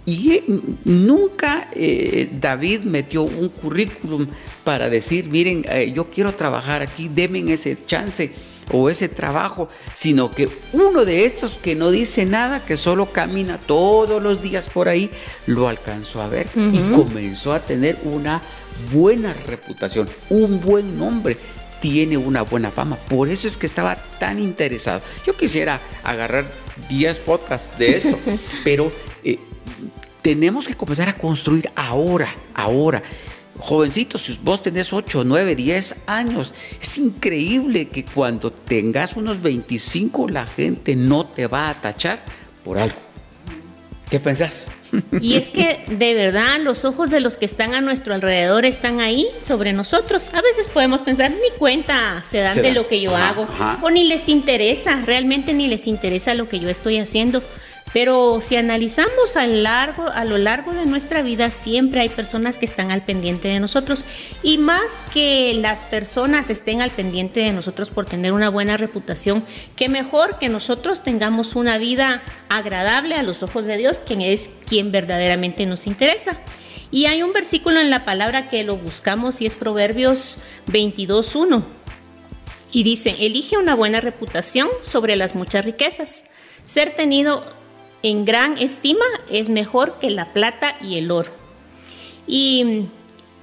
Y 0.05 0.31
eh, 0.31 0.43
nunca 0.85 1.69
eh, 1.73 2.29
David 2.39 2.81
metió 2.81 3.23
un 3.23 3.49
currículum 3.49 4.27
para 4.63 4.89
decir, 4.89 5.25
miren, 5.25 5.65
eh, 5.69 5.91
yo 5.93 6.05
quiero 6.09 6.33
trabajar 6.33 6.81
aquí, 6.81 7.09
denme 7.13 7.53
ese 7.53 7.77
chance. 7.85 8.31
o 8.71 8.87
ese 8.87 9.09
trabajo, 9.09 9.67
sino 9.95 10.29
que 10.29 10.47
uno 10.73 11.03
de 11.03 11.25
estos 11.25 11.57
que 11.57 11.73
no 11.73 11.89
dice 11.89 12.27
nada, 12.27 12.63
que 12.63 12.77
solo 12.77 13.07
camina 13.07 13.57
todos 13.57 14.21
los 14.21 14.43
días 14.43 14.69
por 14.69 14.87
ahí, 14.87 15.09
lo 15.47 15.67
alcanzó 15.67 16.21
a 16.21 16.27
ver 16.27 16.45
y 16.55 16.77
comenzó 16.93 17.51
a 17.51 17.61
tener 17.61 17.97
una 18.03 18.43
buena 18.93 19.33
reputación, 19.33 20.07
un 20.29 20.61
buen 20.61 20.99
nombre, 20.99 21.35
tiene 21.81 22.17
una 22.17 22.41
buena 22.41 22.71
fama. 22.71 22.95
Por 22.95 23.29
eso 23.29 23.47
es 23.47 23.57
que 23.57 23.65
estaba 23.65 23.95
tan 24.19 24.39
interesado. 24.39 25.01
Yo 25.25 25.35
quisiera 25.35 25.79
agarrar 26.03 26.45
10 26.89 27.19
podcasts 27.21 27.77
de 27.77 27.95
esto, 27.97 28.17
pero 28.63 28.91
eh, 29.23 29.39
tenemos 30.21 30.67
que 30.67 30.75
comenzar 30.75 31.09
a 31.09 31.13
construir 31.13 31.69
ahora, 31.75 32.33
ahora. 32.53 33.01
Jovencitos, 33.57 34.21
si 34.21 34.39
vos 34.41 34.63
tenés 34.63 34.93
8, 34.93 35.23
9, 35.25 35.55
10 35.55 35.95
años, 36.07 36.53
es 36.81 36.97
increíble 36.97 37.89
que 37.89 38.05
cuando 38.05 38.51
tengas 38.51 39.17
unos 39.17 39.41
25 39.41 40.29
la 40.29 40.47
gente 40.47 40.95
no 40.95 41.25
te 41.25 41.47
va 41.47 41.69
a 41.69 41.73
tachar 41.73 42.23
por 42.63 42.77
algo. 42.77 42.95
¿Qué 44.09 44.19
pensás? 44.19 44.67
Y 45.21 45.35
es 45.35 45.47
que 45.47 45.83
de 45.87 46.13
verdad 46.13 46.59
los 46.61 46.85
ojos 46.85 47.09
de 47.09 47.19
los 47.19 47.37
que 47.37 47.45
están 47.45 47.73
a 47.73 47.81
nuestro 47.81 48.13
alrededor 48.13 48.65
están 48.65 48.99
ahí 48.99 49.27
sobre 49.37 49.73
nosotros. 49.73 50.33
A 50.33 50.41
veces 50.41 50.67
podemos 50.67 51.01
pensar, 51.01 51.31
ni 51.31 51.57
cuenta 51.57 52.23
se 52.29 52.39
dan 52.39 52.61
de 52.61 52.71
lo 52.71 52.87
que 52.87 53.01
yo 53.01 53.15
hago, 53.15 53.47
o 53.81 53.89
ni 53.89 54.05
les 54.05 54.29
interesa, 54.29 55.01
realmente 55.05 55.53
ni 55.53 55.67
les 55.67 55.87
interesa 55.87 56.33
lo 56.33 56.47
que 56.47 56.59
yo 56.59 56.69
estoy 56.69 56.97
haciendo. 56.97 57.43
Pero 57.91 58.39
si 58.39 58.55
analizamos 58.55 59.35
a, 59.35 59.47
largo, 59.47 60.07
a 60.07 60.23
lo 60.23 60.37
largo 60.37 60.73
de 60.73 60.85
nuestra 60.85 61.23
vida, 61.23 61.49
siempre 61.49 62.01
hay 62.01 62.09
personas 62.09 62.57
que 62.57 62.65
están 62.65 62.91
al 62.91 63.03
pendiente 63.03 63.47
de 63.47 63.59
nosotros. 63.59 64.05
Y 64.43 64.59
más 64.59 64.93
que 65.11 65.53
las 65.55 65.81
personas 65.81 66.51
estén 66.51 66.81
al 66.81 66.91
pendiente 66.91 67.39
de 67.39 67.51
nosotros 67.51 67.89
por 67.89 68.05
tener 68.05 68.31
una 68.31 68.49
buena 68.49 68.77
reputación, 68.77 69.43
que 69.75 69.89
mejor 69.89 70.37
que 70.37 70.49
nosotros 70.49 71.01
tengamos 71.01 71.55
una 71.55 71.79
vida 71.79 72.21
agradable 72.47 73.15
a 73.15 73.23
los 73.23 73.41
ojos 73.41 73.65
de 73.65 73.77
Dios, 73.77 74.01
quien 74.05 74.21
es 74.21 74.51
quien 74.67 74.91
verdaderamente 74.91 75.65
nos 75.65 75.87
interesa. 75.87 76.37
Y 76.91 77.07
hay 77.07 77.23
un 77.23 77.33
versículo 77.33 77.79
en 77.79 77.89
la 77.89 78.05
palabra 78.05 78.49
que 78.49 78.63
lo 78.63 78.77
buscamos 78.77 79.41
y 79.41 79.47
es 79.47 79.55
Proverbios 79.55 80.39
22.1. 80.67 81.63
Y 82.71 82.83
dice, 82.83 83.15
elige 83.19 83.57
una 83.57 83.73
buena 83.73 83.99
reputación 83.99 84.69
sobre 84.83 85.15
las 85.15 85.33
muchas 85.33 85.65
riquezas. 85.65 86.25
Ser 86.65 86.95
tenido 86.95 87.58
en 88.03 88.25
gran 88.25 88.57
estima 88.57 89.05
es 89.29 89.49
mejor 89.49 89.99
que 89.99 90.09
la 90.09 90.33
plata 90.33 90.75
y 90.81 90.97
el 90.97 91.11
oro. 91.11 91.31
Y 92.27 92.85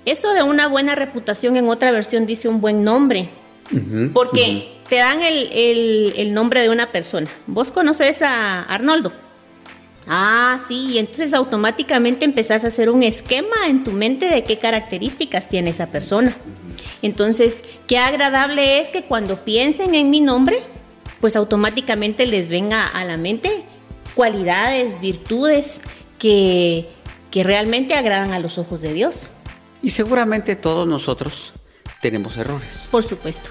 eso 0.04 0.32
de 0.32 0.42
una 0.42 0.68
buena 0.68 0.94
reputación 0.94 1.56
en 1.56 1.68
otra 1.68 1.90
versión 1.90 2.26
dice 2.26 2.48
un 2.48 2.60
buen 2.60 2.84
nombre, 2.84 3.28
porque 4.12 4.76
te 4.88 4.96
dan 4.96 5.20
el, 5.22 6.32
nombre 6.32 6.62
de 6.62 6.70
una 6.70 6.92
persona. 6.92 7.28
¿Vos 7.46 7.70
conoces 7.70 8.22
a 8.22 8.62
Arnoldo? 8.62 9.12
Ah, 10.06 10.56
sí, 10.64 10.90
y 10.92 10.98
entonces 10.98 11.32
automáticamente 11.32 12.24
empezás 12.24 12.64
a 12.64 12.68
hacer 12.68 12.90
un 12.90 13.02
esquema 13.02 13.66
en 13.66 13.82
tu 13.82 13.90
mente 13.90 14.26
de 14.26 14.44
qué 14.44 14.56
características 14.56 15.48
tiene 15.48 15.70
esa 15.70 15.88
persona. 15.88 16.36
Entonces, 17.02 17.64
qué 17.88 17.98
agradable 17.98 18.80
es 18.80 18.90
que 18.90 19.02
cuando 19.02 19.36
piensen 19.36 19.96
en 19.96 20.10
mi 20.10 20.20
nombre, 20.20 20.60
pues 21.20 21.34
automáticamente 21.34 22.26
les 22.26 22.48
venga 22.48 22.86
a 22.86 23.04
la 23.04 23.16
mente 23.16 23.50
cualidades, 24.16 25.00
virtudes 25.00 25.82
que, 26.18 26.88
que 27.30 27.44
realmente 27.44 27.94
agradan 27.94 28.32
a 28.32 28.40
los 28.40 28.58
ojos 28.58 28.80
de 28.80 28.92
Dios. 28.92 29.28
Y 29.82 29.90
seguramente 29.90 30.56
todos 30.56 30.88
nosotros 30.88 31.52
tenemos 32.00 32.36
errores. 32.36 32.88
Por 32.90 33.04
supuesto. 33.04 33.50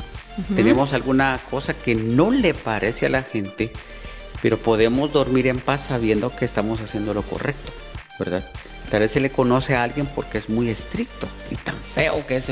Tenemos 0.54 0.92
alguna 0.92 1.40
cosa 1.50 1.74
que 1.74 1.96
no 1.96 2.30
le 2.30 2.54
parece 2.54 3.06
a 3.06 3.10
la 3.10 3.24
gente, 3.24 3.72
pero 4.42 4.58
podemos 4.58 5.14
dormir 5.14 5.48
en 5.48 5.62
paz 5.62 5.86
sabiendo 5.86 6.36
que 6.36 6.44
estamos 6.44 6.82
haciendo 6.82 7.14
lo 7.14 7.22
correcto, 7.22 7.72
¿verdad? 8.20 8.44
Tal 8.90 9.00
vez 9.00 9.12
se 9.12 9.22
le 9.22 9.30
conoce 9.30 9.76
a 9.76 9.84
alguien 9.84 10.08
porque 10.14 10.38
es 10.38 10.50
muy 10.50 10.68
estricto 10.68 11.28
y 11.52 11.56
tan 11.56 11.78
feo 11.78 12.28
que 12.28 12.36
es. 12.36 12.48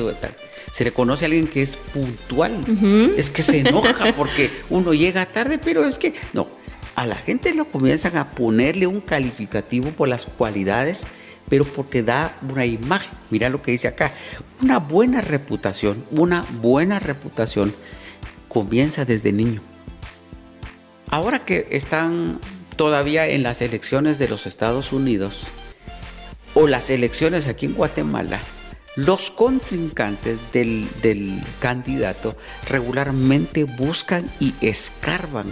Se 0.72 0.84
le 0.86 0.94
conoce 0.94 1.26
a 1.26 1.28
alguien 1.28 1.48
que 1.48 1.62
es 1.62 1.76
puntual. 1.76 2.54
Es 3.18 3.30
que 3.30 3.44
se 3.44 3.60
enoja 3.60 4.14
porque 4.16 4.50
uno 4.70 4.94
llega 4.94 5.26
tarde, 5.26 5.60
pero 5.62 5.84
es 5.84 5.98
que 5.98 6.14
no 6.32 6.63
a 6.96 7.06
la 7.06 7.16
gente 7.16 7.54
lo 7.54 7.66
comienzan 7.66 8.18
a 8.18 8.30
ponerle 8.30 8.88
un 8.88 9.02
calificativo 9.02 9.92
por 9.92 10.08
las 10.08 10.26
cualidades, 10.26 11.06
pero 11.50 11.66
porque 11.66 12.04
da 12.04 12.36
una 12.48 12.66
imagen. 12.66 13.12
Mira 13.30 13.50
lo 13.50 13.62
que 13.62 13.72
dice 13.72 13.88
acá. 13.88 14.12
Una 14.62 14.80
buena 14.80 15.22
reputación, 15.22 16.04
una 16.12 16.46
buena 16.62 17.00
reputación 17.00 17.74
comienza 18.48 19.06
desde 19.06 19.32
niño. 19.32 19.62
Ahora 21.10 21.40
que 21.40 21.68
están 21.72 22.40
todavía 22.76 23.28
en 23.28 23.44
las 23.44 23.62
elecciones 23.62 24.20
de 24.20 24.28
los 24.28 24.46
Estados 24.46 24.94
Unidos 24.94 25.44
o 26.54 26.68
las 26.68 26.90
elecciones 26.90 27.48
aquí 27.48 27.66
en 27.66 27.74
Guatemala, 27.74 28.40
los 28.96 29.32
contrincantes 29.32 30.38
del, 30.54 30.88
del 31.02 31.42
candidato 31.60 32.38
regularmente 32.68 33.64
buscan 33.64 34.30
y 34.40 34.54
escarban 34.62 35.48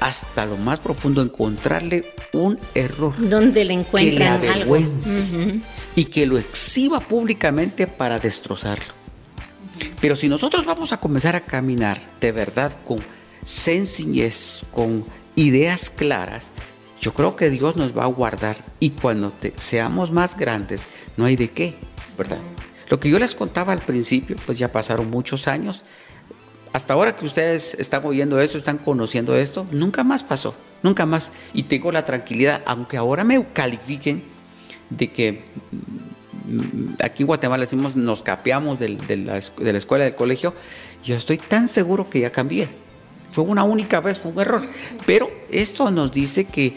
hasta 0.00 0.46
lo 0.46 0.56
más 0.56 0.78
profundo, 0.80 1.22
encontrarle 1.22 2.04
un 2.32 2.58
error. 2.74 3.14
Donde 3.18 3.64
le 3.64 3.74
encuentran 3.74 4.40
que 4.40 4.46
le 4.46 4.52
avergüence 4.52 5.60
y 5.96 6.04
que 6.06 6.26
lo 6.26 6.38
exhiba 6.38 7.00
públicamente 7.00 7.86
para 7.86 8.18
destrozarlo. 8.18 8.98
Pero 10.00 10.16
si 10.16 10.28
nosotros 10.28 10.64
vamos 10.64 10.92
a 10.92 10.98
comenzar 10.98 11.36
a 11.36 11.40
caminar 11.40 12.00
de 12.20 12.32
verdad 12.32 12.72
con 12.86 12.98
sencillez, 13.44 14.64
con 14.72 15.04
ideas 15.34 15.90
claras, 15.90 16.48
yo 17.00 17.14
creo 17.14 17.36
que 17.36 17.50
Dios 17.50 17.76
nos 17.76 17.96
va 17.96 18.04
a 18.04 18.08
guardar 18.08 18.56
y 18.80 18.90
cuando 18.90 19.32
seamos 19.56 20.10
más 20.10 20.36
grandes, 20.36 20.86
no 21.16 21.24
hay 21.24 21.36
de 21.36 21.50
qué, 21.50 21.74
¿verdad? 22.16 22.40
Lo 22.88 22.98
que 22.98 23.10
yo 23.10 23.18
les 23.18 23.34
contaba 23.34 23.72
al 23.72 23.80
principio, 23.80 24.36
pues 24.46 24.58
ya 24.58 24.72
pasaron 24.72 25.10
muchos 25.10 25.46
años, 25.46 25.84
hasta 26.72 26.94
ahora 26.94 27.16
que 27.16 27.24
ustedes 27.24 27.74
están 27.74 28.04
oyendo 28.04 28.40
esto, 28.40 28.58
están 28.58 28.78
conociendo 28.78 29.34
esto, 29.36 29.66
nunca 29.70 30.04
más 30.04 30.22
pasó, 30.22 30.54
nunca 30.82 31.06
más. 31.06 31.32
Y 31.54 31.64
tengo 31.64 31.92
la 31.92 32.04
tranquilidad, 32.04 32.62
aunque 32.66 32.96
ahora 32.96 33.24
me 33.24 33.44
califiquen 33.52 34.22
de 34.90 35.10
que 35.10 35.44
mm, 36.46 37.02
aquí 37.02 37.22
en 37.22 37.26
Guatemala 37.26 37.62
decimos 37.62 37.96
nos 37.96 38.22
capeamos 38.22 38.78
de, 38.78 38.88
la, 39.16 39.38
escuela, 39.38 40.04
del 40.04 40.14
colegio, 40.14 40.54
yo 41.04 41.16
estoy 41.16 41.38
tan 41.38 41.68
seguro 41.68 42.10
que 42.10 42.20
ya 42.20 42.30
cambié. 42.30 42.68
Fue 43.30 43.44
una 43.44 43.64
única 43.64 44.00
vez, 44.00 44.18
fue 44.18 44.32
un 44.32 44.40
error. 44.40 44.66
Pero 45.06 45.30
esto 45.50 45.90
nos 45.90 46.12
dice 46.12 46.44
que 46.46 46.76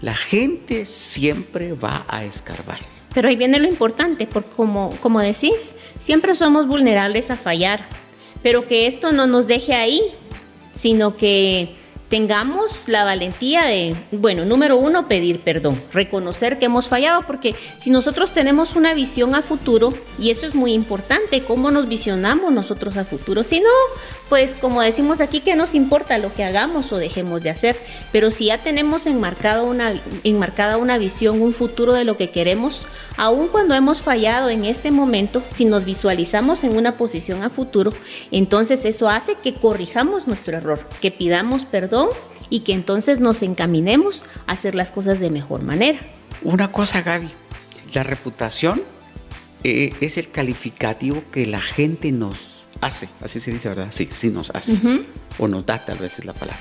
la 0.00 0.14
gente 0.14 0.84
siempre 0.86 1.72
va 1.72 2.04
a 2.08 2.24
escarbar. 2.24 2.78
Pero 3.12 3.28
ahí 3.28 3.36
viene 3.36 3.58
lo 3.58 3.68
importante, 3.68 4.26
porque 4.26 4.50
como, 4.56 4.96
como 5.02 5.20
decís, 5.20 5.74
siempre 5.98 6.34
somos 6.34 6.66
vulnerables 6.66 7.30
a 7.30 7.36
fallar 7.36 7.99
pero 8.42 8.66
que 8.66 8.86
esto 8.86 9.12
no 9.12 9.26
nos 9.26 9.46
deje 9.46 9.74
ahí, 9.74 10.00
sino 10.74 11.16
que 11.16 11.68
tengamos 12.10 12.88
la 12.88 13.04
valentía 13.04 13.62
de, 13.62 13.94
bueno, 14.10 14.44
número 14.44 14.76
uno, 14.76 15.06
pedir 15.06 15.38
perdón, 15.38 15.80
reconocer 15.92 16.58
que 16.58 16.64
hemos 16.64 16.88
fallado, 16.88 17.22
porque 17.22 17.54
si 17.76 17.90
nosotros 17.90 18.32
tenemos 18.32 18.74
una 18.74 18.94
visión 18.94 19.36
a 19.36 19.42
futuro, 19.42 19.94
y 20.18 20.30
eso 20.30 20.44
es 20.44 20.56
muy 20.56 20.74
importante, 20.74 21.42
cómo 21.42 21.70
nos 21.70 21.88
visionamos 21.88 22.52
nosotros 22.52 22.96
a 22.96 23.04
futuro, 23.04 23.44
si 23.44 23.60
no, 23.60 23.70
pues 24.28 24.56
como 24.60 24.82
decimos 24.82 25.20
aquí, 25.20 25.40
que 25.40 25.54
nos 25.54 25.74
importa 25.76 26.18
lo 26.18 26.34
que 26.34 26.42
hagamos 26.42 26.92
o 26.92 26.98
dejemos 26.98 27.42
de 27.42 27.50
hacer, 27.50 27.76
pero 28.10 28.32
si 28.32 28.46
ya 28.46 28.58
tenemos 28.58 29.06
enmarcado 29.06 29.64
una, 29.64 29.94
enmarcada 30.24 30.78
una 30.78 30.98
visión, 30.98 31.40
un 31.40 31.54
futuro 31.54 31.92
de 31.92 32.04
lo 32.04 32.16
que 32.16 32.30
queremos, 32.30 32.86
aun 33.16 33.46
cuando 33.46 33.74
hemos 33.74 34.02
fallado 34.02 34.50
en 34.50 34.64
este 34.64 34.90
momento, 34.90 35.44
si 35.50 35.64
nos 35.64 35.84
visualizamos 35.84 36.64
en 36.64 36.76
una 36.76 36.96
posición 36.96 37.44
a 37.44 37.50
futuro, 37.50 37.92
entonces 38.32 38.84
eso 38.84 39.08
hace 39.08 39.36
que 39.36 39.54
corrijamos 39.54 40.26
nuestro 40.26 40.56
error, 40.56 40.80
que 41.00 41.12
pidamos 41.12 41.64
perdón 41.64 41.99
y 42.48 42.60
que 42.60 42.72
entonces 42.72 43.20
nos 43.20 43.42
encaminemos 43.42 44.24
a 44.46 44.52
hacer 44.52 44.74
las 44.74 44.90
cosas 44.90 45.20
de 45.20 45.30
mejor 45.30 45.62
manera. 45.62 45.98
Una 46.42 46.72
cosa, 46.72 47.02
Gaby, 47.02 47.28
la 47.94 48.02
reputación 48.02 48.82
eh, 49.62 49.92
es 50.00 50.16
el 50.18 50.30
calificativo 50.30 51.22
que 51.30 51.46
la 51.46 51.60
gente 51.60 52.12
nos 52.12 52.66
hace, 52.80 53.08
así 53.22 53.40
se 53.40 53.52
dice, 53.52 53.68
¿verdad? 53.68 53.88
Sí, 53.90 54.08
sí 54.14 54.30
nos 54.30 54.50
hace. 54.50 54.78
O 55.38 55.48
nos 55.48 55.66
da 55.66 55.84
tal 55.84 55.98
vez 55.98 56.18
es 56.18 56.24
la 56.24 56.32
palabra. 56.32 56.60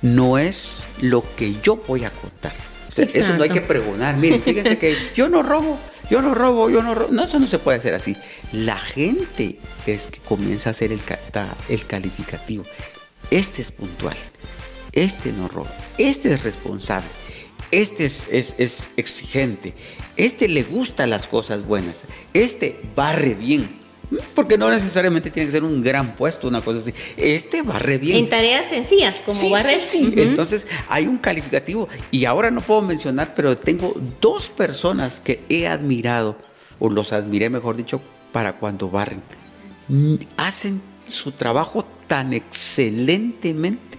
No 0.00 0.38
es 0.38 0.84
lo 1.00 1.24
que 1.36 1.56
yo 1.62 1.76
voy 1.76 2.04
a 2.04 2.10
contar. 2.10 2.54
eso 2.96 3.34
no 3.34 3.42
hay 3.42 3.50
que 3.50 3.60
pregonar. 3.60 4.16
Miren, 4.16 4.42
fíjense 4.42 4.78
que 4.78 4.96
yo 5.16 5.28
no 5.28 5.42
robo, 5.42 5.78
yo 6.10 6.22
no 6.22 6.34
robo, 6.34 6.70
yo 6.70 6.82
no 6.82 6.94
robo. 6.94 7.12
No, 7.12 7.24
eso 7.24 7.38
no 7.38 7.46
se 7.46 7.58
puede 7.58 7.78
hacer 7.78 7.94
así. 7.94 8.16
La 8.52 8.78
gente 8.78 9.58
es 9.86 10.06
que 10.06 10.20
comienza 10.20 10.70
a 10.70 10.72
hacer 10.72 10.92
el, 10.92 11.00
el 11.68 11.86
calificativo. 11.86 12.64
Este 13.30 13.62
es 13.62 13.72
puntual, 13.72 14.16
este 14.92 15.32
no 15.32 15.48
roba, 15.48 15.70
este 15.98 16.32
es 16.32 16.42
responsable, 16.42 17.08
este 17.70 18.06
es, 18.06 18.28
es, 18.30 18.54
es 18.58 18.90
exigente, 18.96 19.74
este 20.16 20.48
le 20.48 20.62
gusta 20.62 21.06
las 21.06 21.26
cosas 21.26 21.66
buenas, 21.66 22.04
este 22.32 22.80
barre 22.96 23.34
bien, 23.34 23.68
Porque 24.34 24.56
no 24.56 24.70
necesariamente 24.70 25.30
tiene 25.30 25.46
que 25.46 25.52
ser 25.52 25.64
un 25.64 25.82
gran 25.82 26.14
puesto, 26.14 26.48
una 26.48 26.62
cosa 26.62 26.80
así. 26.80 26.94
Este 27.16 27.62
barre 27.62 27.98
bien. 27.98 28.16
En 28.16 28.28
tareas 28.28 28.68
sencillas, 28.68 29.20
como 29.20 29.38
sí, 29.38 29.50
barrer. 29.50 29.80
Sí, 29.80 30.12
sí. 30.14 30.20
Entonces 30.22 30.66
hay 30.88 31.06
un 31.06 31.18
calificativo. 31.18 31.88
Y 32.10 32.24
ahora 32.24 32.50
no 32.50 32.60
puedo 32.60 32.82
mencionar, 32.82 33.34
pero 33.34 33.58
tengo 33.58 33.94
dos 34.20 34.48
personas 34.48 35.20
que 35.20 35.42
he 35.48 35.66
admirado, 35.66 36.36
o 36.78 36.88
los 36.88 37.12
admiré, 37.12 37.50
mejor 37.50 37.76
dicho, 37.76 38.00
para 38.32 38.54
cuando 38.54 38.88
barren. 38.88 39.22
Hacen 40.36 40.80
su 41.06 41.32
trabajo 41.32 41.84
tan 42.08 42.32
excelentemente 42.32 43.98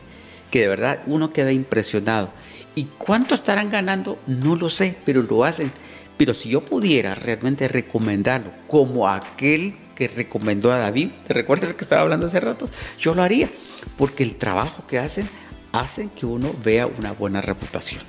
que 0.51 0.61
de 0.61 0.67
verdad 0.67 1.03
uno 1.07 1.31
queda 1.31 1.51
impresionado. 1.51 2.31
¿Y 2.75 2.85
cuánto 2.97 3.35
estarán 3.35 3.69
ganando? 3.69 4.19
No 4.27 4.55
lo 4.55 4.69
sé, 4.69 4.95
pero 5.05 5.21
lo 5.21 5.43
hacen. 5.43 5.71
Pero 6.17 6.33
si 6.33 6.49
yo 6.49 6.65
pudiera 6.65 7.15
realmente 7.15 7.67
recomendarlo 7.67 8.51
como 8.67 9.07
aquel 9.07 9.75
que 9.95 10.07
recomendó 10.07 10.71
a 10.71 10.77
David, 10.77 11.11
¿te 11.27 11.33
recuerdas 11.33 11.73
que 11.73 11.83
estaba 11.83 12.01
hablando 12.01 12.27
hace 12.27 12.39
rato? 12.39 12.69
Yo 12.99 13.13
lo 13.15 13.23
haría, 13.23 13.49
porque 13.97 14.23
el 14.23 14.35
trabajo 14.35 14.85
que 14.87 14.99
hacen 14.99 15.29
hacen 15.71 16.09
que 16.09 16.25
uno 16.25 16.53
vea 16.63 16.87
una 16.87 17.11
buena 17.11 17.41
reputación. 17.41 18.01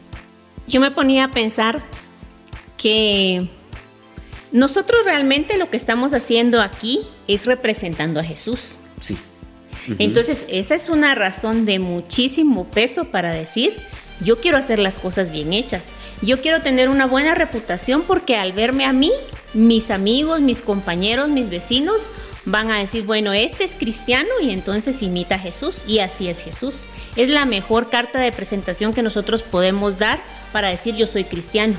Yo 0.66 0.80
me 0.80 0.90
ponía 0.90 1.24
a 1.24 1.30
pensar 1.30 1.82
que 2.76 3.48
nosotros 4.52 5.04
realmente 5.04 5.58
lo 5.58 5.70
que 5.70 5.76
estamos 5.76 6.14
haciendo 6.14 6.60
aquí 6.60 7.00
es 7.28 7.46
representando 7.46 8.20
a 8.20 8.24
Jesús. 8.24 8.76
Sí. 9.00 9.16
Entonces, 9.98 10.46
esa 10.48 10.74
es 10.74 10.88
una 10.88 11.14
razón 11.14 11.64
de 11.64 11.78
muchísimo 11.78 12.66
peso 12.66 13.06
para 13.06 13.32
decir, 13.32 13.76
yo 14.20 14.40
quiero 14.40 14.58
hacer 14.58 14.78
las 14.78 14.98
cosas 14.98 15.30
bien 15.30 15.52
hechas. 15.52 15.92
Yo 16.22 16.40
quiero 16.40 16.62
tener 16.62 16.88
una 16.88 17.06
buena 17.06 17.34
reputación 17.34 18.02
porque 18.02 18.36
al 18.36 18.52
verme 18.52 18.84
a 18.84 18.92
mí, 18.92 19.10
mis 19.54 19.90
amigos, 19.90 20.40
mis 20.40 20.62
compañeros, 20.62 21.28
mis 21.28 21.48
vecinos 21.48 22.12
van 22.44 22.70
a 22.70 22.78
decir, 22.78 23.04
bueno, 23.04 23.32
este 23.32 23.64
es 23.64 23.74
cristiano 23.74 24.28
y 24.42 24.50
entonces 24.50 25.02
imita 25.02 25.36
a 25.36 25.38
Jesús 25.38 25.84
y 25.86 25.98
así 25.98 26.28
es 26.28 26.40
Jesús. 26.40 26.86
Es 27.16 27.28
la 27.28 27.44
mejor 27.44 27.88
carta 27.88 28.20
de 28.20 28.32
presentación 28.32 28.92
que 28.92 29.02
nosotros 29.02 29.42
podemos 29.42 29.98
dar 29.98 30.22
para 30.52 30.68
decir 30.68 30.94
yo 30.94 31.06
soy 31.06 31.24
cristiano. 31.24 31.74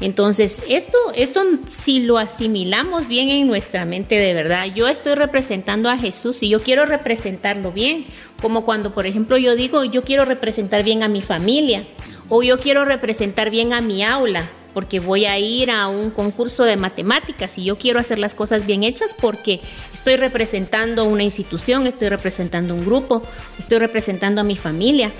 Entonces, 0.00 0.62
esto, 0.68 0.98
esto 1.14 1.42
si 1.66 2.00
lo 2.00 2.18
asimilamos 2.18 3.08
bien 3.08 3.30
en 3.30 3.46
nuestra 3.46 3.86
mente 3.86 4.16
de 4.16 4.34
verdad, 4.34 4.66
yo 4.74 4.88
estoy 4.88 5.14
representando 5.14 5.88
a 5.88 5.96
Jesús 5.96 6.42
y 6.42 6.50
yo 6.50 6.60
quiero 6.60 6.84
representarlo 6.84 7.72
bien, 7.72 8.04
como 8.42 8.64
cuando, 8.64 8.92
por 8.92 9.06
ejemplo, 9.06 9.38
yo 9.38 9.56
digo, 9.56 9.84
yo 9.84 10.02
quiero 10.02 10.26
representar 10.26 10.82
bien 10.82 11.02
a 11.02 11.08
mi 11.08 11.22
familia 11.22 11.84
o 12.28 12.42
yo 12.42 12.58
quiero 12.58 12.84
representar 12.84 13.50
bien 13.50 13.72
a 13.72 13.80
mi 13.80 14.02
aula, 14.02 14.50
porque 14.74 15.00
voy 15.00 15.24
a 15.24 15.38
ir 15.38 15.70
a 15.70 15.88
un 15.88 16.10
concurso 16.10 16.64
de 16.64 16.76
matemáticas 16.76 17.56
y 17.56 17.64
yo 17.64 17.78
quiero 17.78 17.98
hacer 17.98 18.18
las 18.18 18.34
cosas 18.34 18.66
bien 18.66 18.84
hechas 18.84 19.14
porque 19.18 19.60
estoy 19.94 20.16
representando 20.16 21.04
una 21.04 21.22
institución, 21.22 21.86
estoy 21.86 22.10
representando 22.10 22.74
un 22.74 22.84
grupo, 22.84 23.22
estoy 23.58 23.78
representando 23.78 24.42
a 24.42 24.44
mi 24.44 24.56
familia. 24.56 25.10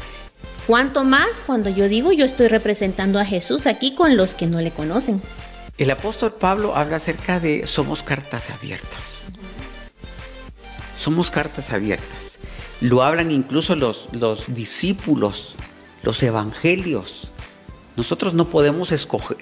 ¿Cuánto 0.66 1.04
más 1.04 1.44
cuando 1.46 1.70
yo 1.70 1.88
digo 1.88 2.10
yo 2.10 2.24
estoy 2.24 2.48
representando 2.48 3.20
a 3.20 3.24
Jesús 3.24 3.66
aquí 3.66 3.94
con 3.94 4.16
los 4.16 4.34
que 4.34 4.48
no 4.48 4.60
le 4.60 4.72
conocen? 4.72 5.22
El 5.78 5.92
apóstol 5.92 6.32
Pablo 6.32 6.74
habla 6.74 6.96
acerca 6.96 7.38
de 7.38 7.68
somos 7.68 8.02
cartas 8.02 8.50
abiertas. 8.50 9.22
Somos 10.96 11.30
cartas 11.30 11.70
abiertas. 11.70 12.38
Lo 12.80 13.04
hablan 13.04 13.30
incluso 13.30 13.76
los, 13.76 14.08
los 14.10 14.52
discípulos, 14.54 15.54
los 16.02 16.20
evangelios. 16.24 17.30
Nosotros 17.96 18.34
no 18.34 18.46
podemos 18.46 18.90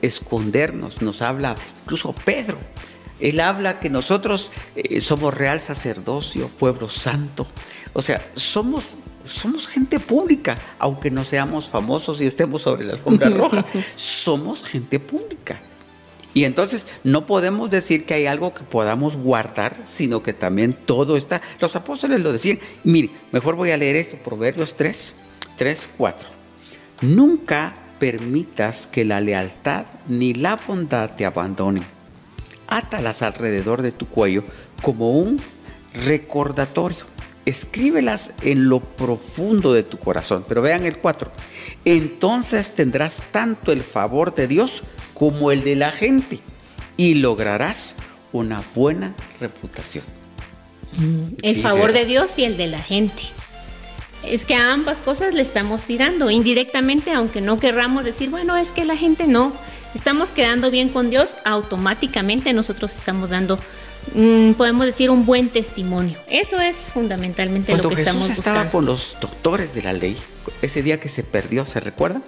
escondernos, 0.03 1.01
nos 1.01 1.23
habla 1.23 1.57
incluso 1.85 2.13
Pedro. 2.13 2.59
Él 3.19 3.41
habla 3.41 3.81
que 3.81 3.89
nosotros 3.89 4.51
eh, 4.77 5.01
somos 5.01 5.33
real 5.33 5.63
sacerdocio, 5.63 6.49
pueblo 6.49 6.91
santo. 6.91 7.47
O 7.95 8.03
sea, 8.03 8.27
somos 8.35 8.99
somos 9.25 9.67
gente 9.69 10.01
pública, 10.01 10.59
aunque 10.79 11.11
no 11.11 11.25
seamos 11.25 11.69
famosos 11.69 12.21
y 12.21 12.27
estemos 12.27 12.63
sobre 12.63 12.85
la 12.85 12.95
alfombra 12.95 13.29
roja, 13.31 13.65
somos 13.97 14.63
gente 14.63 15.01
pública. 15.01 15.61
Y 16.35 16.45
entonces 16.45 16.89
no 17.05 17.27
podemos 17.27 17.71
decir 17.71 18.05
que 18.05 18.15
hay 18.15 18.27
algo 18.27 18.53
que 18.55 18.65
podamos 18.65 19.17
guardar, 19.17 19.77
sino 19.85 20.23
que 20.23 20.33
también 20.33 20.73
todo 20.73 21.17
está. 21.17 21.41
Los 21.61 21.77
apóstoles 21.77 22.21
lo 22.21 22.33
decían. 22.33 22.59
Mire, 22.83 23.11
mejor 23.31 23.55
voy 23.55 23.71
a 23.71 23.77
leer 23.77 23.95
esto, 23.95 24.17
Proverbios 24.17 24.77
3, 24.77 25.15
3, 25.57 25.91
4. 25.97 26.29
Nunca 27.03 27.75
permitas 28.01 28.89
que 28.89 29.05
la 29.05 29.21
lealtad 29.21 29.85
ni 30.09 30.35
la 30.35 30.57
bondad 30.57 31.15
te 31.15 31.25
abandonen. 31.25 31.85
Átalas 32.67 33.23
alrededor 33.23 33.83
de 33.83 33.93
tu 33.93 34.09
cuello 34.09 34.43
como 34.83 35.13
un 35.13 35.41
recordatorio 35.93 37.14
escríbelas 37.47 38.35
en 38.43 38.69
lo 38.69 38.81
profundo 38.81 39.73
de 39.73 39.83
tu 39.83 39.99
corazón. 39.99 40.45
Pero 40.49 40.63
vean 40.63 40.87
el 40.87 40.99
4. 40.99 41.31
Entonces 41.85 42.75
tendrás 42.75 43.25
tanto 43.31 43.73
el 43.73 43.83
favor 43.83 44.35
de 44.35 44.49
Dios 44.49 44.83
como 45.13 45.53
el 45.53 45.65
de 45.65 45.77
la 45.77 45.93
gente 45.93 46.41
y 46.97 47.15
lograrás 47.15 47.95
una 48.33 48.63
buena 48.75 49.15
reputación. 49.41 50.05
El 51.43 51.61
favor 51.61 51.93
de 51.93 52.05
Dios 52.05 52.39
y 52.39 52.45
el 52.45 52.57
de 52.57 52.69
la 52.69 52.81
gente. 52.81 53.23
Es 54.25 54.47
que 54.47 54.55
a 54.55 54.73
ambas 54.73 55.01
cosas 55.01 55.35
le 55.35 55.43
estamos 55.43 55.85
tirando 55.85 56.31
indirectamente, 56.31 57.13
aunque 57.13 57.41
no 57.41 57.59
querramos 57.59 58.05
decir, 58.05 58.31
bueno, 58.31 58.57
es 58.57 58.71
que 58.71 58.85
la 58.85 58.97
gente 58.97 59.27
no. 59.27 59.53
Estamos 59.95 60.33
quedando 60.33 60.71
bien 60.71 60.89
con 60.89 61.11
Dios, 61.11 61.37
automáticamente 61.45 62.53
nosotros 62.53 62.95
estamos 62.95 63.31
dando 63.31 63.59
Mm, 64.13 64.53
podemos 64.53 64.87
decir, 64.87 65.11
un 65.11 65.25
buen 65.25 65.49
testimonio. 65.49 66.19
Eso 66.29 66.61
es 66.61 66.91
fundamentalmente 66.93 67.77
lo 67.77 67.89
que 67.89 67.95
estamos 67.95 68.29
buscando. 68.29 68.61
estaba 68.61 68.71
con 68.71 68.85
los 68.85 69.17
doctores 69.21 69.75
de 69.75 69.83
la 69.83 69.93
ley, 69.93 70.17
ese 70.63 70.83
día 70.83 71.01
que 71.01 71.09
se 71.09 71.23
perdió, 71.23 71.67
¿se 71.67 71.81
recuerdan? 71.81 72.23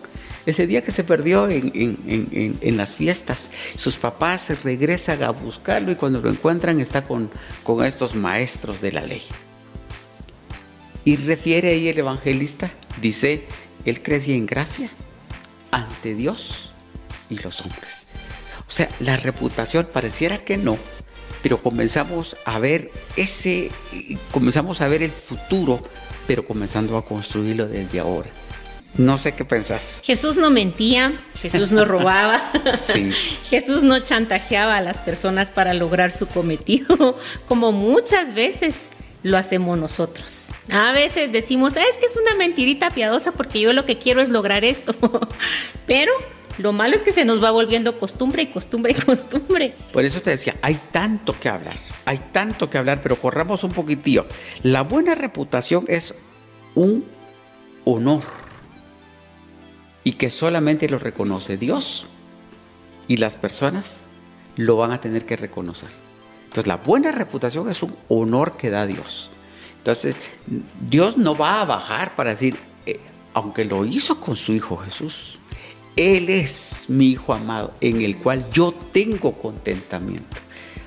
Ese 0.47 0.69
día 0.69 0.83
que 0.83 0.93
se 0.93 1.03
perdió 1.03 1.49
en, 1.51 2.77
las 2.77 2.95
fiestas, 2.95 3.51
sus 3.77 3.97
papás 3.97 4.53
regresan 4.63 5.25
a 5.25 5.31
buscarlo 5.31 5.91
y 5.91 5.97
cuando 5.97 6.21
lo 6.21 6.31
encuentran 6.31 6.79
está 6.79 7.03
con, 7.03 7.31
con 7.65 7.85
estos 7.85 8.15
maestros 8.15 8.81
de 8.81 8.93
la 8.93 9.01
ley. 9.03 9.23
Y 11.05 11.17
refiere 11.17 11.71
ahí 11.71 11.89
el 11.89 11.99
evangelista, 11.99 12.71
dice, 13.01 13.45
él 13.85 14.03
crecía 14.03 14.37
en 14.37 14.47
gracia 14.47 14.89
ante 15.73 16.15
Dios 16.15 16.71
y 17.29 17.39
los 17.41 17.61
hombres. 17.63 18.07
O 18.69 18.71
sea, 18.71 18.89
la 19.01 19.17
reputación 19.17 19.89
pareciera 19.93 20.39
que 20.39 20.57
no, 20.57 20.79
pero 21.47 21.63
comenzamos 21.63 22.37
a 22.45 22.59
ver 22.59 22.91
ese, 23.17 23.71
comenzamos 24.33 24.81
a 24.81 24.89
ver 24.89 25.05
el 25.05 25.13
futuro, 25.13 25.81
pero 26.27 26.45
comenzando 26.45 26.97
a 26.97 27.05
construirlo 27.05 27.69
desde 27.69 28.01
ahora. 28.01 28.29
No 28.95 29.17
sé 29.17 29.33
qué 29.33 29.45
pensás. 29.45 30.03
Jesús 30.05 30.35
no 30.35 30.51
mentía, 30.51 31.13
Jesús 31.41 31.71
no 31.71 31.85
robaba, 31.85 32.51
Jesús 33.49 33.85
no 33.85 34.01
chantajeaba 34.01 34.77
a 34.77 34.81
las 34.81 34.99
personas 34.99 35.53
para 35.53 35.73
lograr 35.73 36.11
su 36.11 36.27
cometido, 36.27 37.17
como 37.47 37.71
muchas 37.71 38.35
veces 38.35 38.91
lo 39.23 39.39
hacemos 39.39 39.79
nosotros. 39.79 40.49
A 40.73 40.91
veces 40.91 41.31
decimos, 41.31 41.77
es 41.77 41.97
que 42.01 42.07
es 42.07 42.17
una 42.17 42.35
mentirita 42.35 42.91
piadosa 42.91 43.31
porque 43.31 43.61
yo 43.61 43.73
lo 43.73 43.85
que 43.87 43.99
quiero 43.99 44.21
es 44.21 44.31
lograr 44.31 44.65
esto, 44.65 44.97
pero 45.87 46.11
lo 46.59 46.73
malo 46.73 46.95
es 46.95 47.03
que 47.03 47.13
se 47.13 47.25
nos 47.25 47.43
va 47.43 47.51
volviendo 47.51 47.99
costumbre 47.99 48.43
y 48.43 48.47
costumbre 48.47 48.95
y 48.97 49.01
costumbre. 49.03 49.75
Por 49.93 50.05
eso 50.05 50.23
te 50.23 50.31
decía, 50.31 50.55
hay 50.63 50.79
tanto 50.93 51.39
que 51.39 51.49
hablar, 51.49 51.77
hay 52.05 52.19
tanto 52.33 52.71
que 52.71 52.79
hablar, 52.79 53.03
pero 53.03 53.17
corramos 53.17 53.65
un 53.65 53.73
poquitillo. 53.73 54.27
La 54.63 54.83
buena 54.83 55.15
reputación 55.15 55.85
es 55.89 56.15
un 56.75 57.05
honor 57.85 58.23
y 60.05 60.13
que 60.13 60.31
solamente 60.31 60.89
lo 60.89 60.99
reconoce 60.99 61.57
Dios 61.57 62.07
y 63.09 63.17
las 63.19 63.37
personas 63.37 64.05
lo 64.57 64.77
van 64.77 64.93
a 64.93 65.01
tener 65.01 65.27
que 65.27 65.37
reconocer. 65.37 65.89
Entonces 66.45 66.67
la 66.67 66.77
buena 66.77 67.13
reputación 67.13 67.71
es 67.71 67.83
un 67.83 67.95
honor 68.09 68.57
que 68.57 68.71
da 68.71 68.87
Dios. 68.87 69.31
Entonces 69.79 70.21
Dios 70.89 71.17
no 71.17 71.37
va 71.37 71.61
a 71.61 71.65
bajar 71.65 72.15
para 72.17 72.31
decir, 72.31 72.57
eh, 72.87 73.01
aunque 73.35 73.65
lo 73.65 73.85
hizo 73.85 74.21
con 74.21 74.37
su 74.37 74.53
Hijo 74.53 74.77
Jesús, 74.79 75.39
él 75.97 76.29
es 76.29 76.85
mi 76.89 77.09
Hijo 77.09 77.33
amado, 77.33 77.75
en 77.81 78.03
el 78.03 78.17
cual 78.19 78.47
yo 78.53 78.73
tengo 78.93 79.33
contentamiento. 79.33 80.37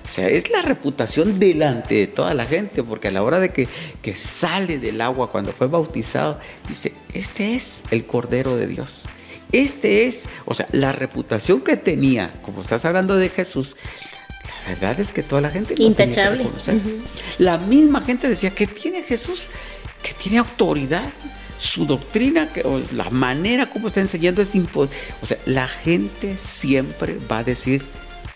O 0.09 0.11
sea, 0.11 0.27
es 0.27 0.49
la 0.49 0.61
reputación 0.61 1.39
delante 1.39 1.95
de 1.95 2.07
toda 2.07 2.33
la 2.33 2.45
gente, 2.45 2.83
porque 2.83 3.09
a 3.09 3.11
la 3.11 3.21
hora 3.21 3.39
de 3.39 3.49
que, 3.49 3.67
que 4.01 4.15
sale 4.15 4.79
del 4.79 5.01
agua 5.01 5.31
cuando 5.31 5.51
fue 5.51 5.67
bautizado, 5.67 6.39
dice, 6.67 6.93
este 7.13 7.55
es 7.55 7.83
el 7.91 8.05
Cordero 8.05 8.55
de 8.55 8.67
Dios. 8.67 9.03
Este 9.51 10.05
es, 10.05 10.27
o 10.45 10.53
sea, 10.53 10.67
la 10.71 10.91
reputación 10.91 11.61
que 11.61 11.75
tenía, 11.75 12.31
como 12.43 12.61
estás 12.61 12.85
hablando 12.85 13.15
de 13.17 13.29
Jesús, 13.29 13.75
la 14.65 14.75
verdad 14.75 14.99
es 14.99 15.13
que 15.13 15.23
toda 15.23 15.41
la 15.41 15.49
gente... 15.49 15.75
Intachable. 15.77 16.47
La 17.37 17.57
misma 17.57 18.01
gente 18.01 18.29
decía, 18.29 18.51
que 18.51 18.67
tiene 18.67 19.03
Jesús? 19.03 19.49
Que 20.03 20.13
tiene 20.13 20.39
autoridad 20.39 21.11
su 21.59 21.85
doctrina, 21.85 22.49
o 22.63 22.79
la 22.93 23.09
manera 23.09 23.69
como 23.69 23.89
está 23.89 23.99
enseñando 23.99 24.41
es 24.41 24.55
imposible. 24.55 24.97
O 25.21 25.25
sea, 25.25 25.37
la 25.45 25.67
gente 25.67 26.37
siempre 26.37 27.17
va 27.29 27.39
a 27.39 27.43
decir 27.43 27.83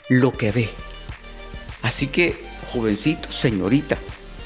lo 0.10 0.32
que 0.32 0.52
ve. 0.52 0.70
Así 1.82 2.08
que 2.08 2.44
jovencito, 2.72 3.32
señorita. 3.32 3.98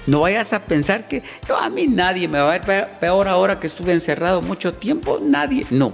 No 0.05 0.21
vayas 0.21 0.53
a 0.53 0.63
pensar 0.63 1.07
que 1.07 1.21
no, 1.49 1.57
a 1.57 1.69
mí 1.69 1.87
nadie 1.87 2.27
me 2.27 2.39
va 2.39 2.53
a 2.53 2.59
ver 2.59 2.87
peor 2.99 3.27
ahora 3.27 3.59
que 3.59 3.67
estuve 3.67 3.91
encerrado 3.91 4.41
mucho 4.41 4.73
tiempo, 4.73 5.19
nadie. 5.21 5.65
No. 5.69 5.91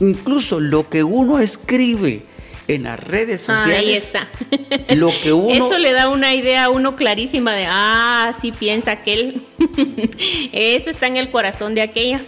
Incluso 0.00 0.60
lo 0.60 0.88
que 0.88 1.04
uno 1.04 1.38
escribe 1.38 2.24
en 2.68 2.84
las 2.84 3.00
redes 3.00 3.42
sociales. 3.42 3.78
Ahí 3.78 3.94
está. 3.94 4.28
Lo 4.94 5.10
que 5.22 5.32
uno. 5.32 5.52
Eso 5.52 5.78
le 5.78 5.92
da 5.92 6.08
una 6.08 6.34
idea 6.34 6.64
a 6.64 6.70
uno 6.70 6.94
clarísima 6.94 7.54
de, 7.54 7.66
ah, 7.68 8.32
sí 8.40 8.52
piensa 8.52 8.92
aquel. 8.92 9.42
Eso 10.52 10.90
está 10.90 11.06
en 11.06 11.16
el 11.16 11.30
corazón 11.30 11.74
de 11.74 11.82
aquella. 11.82 12.20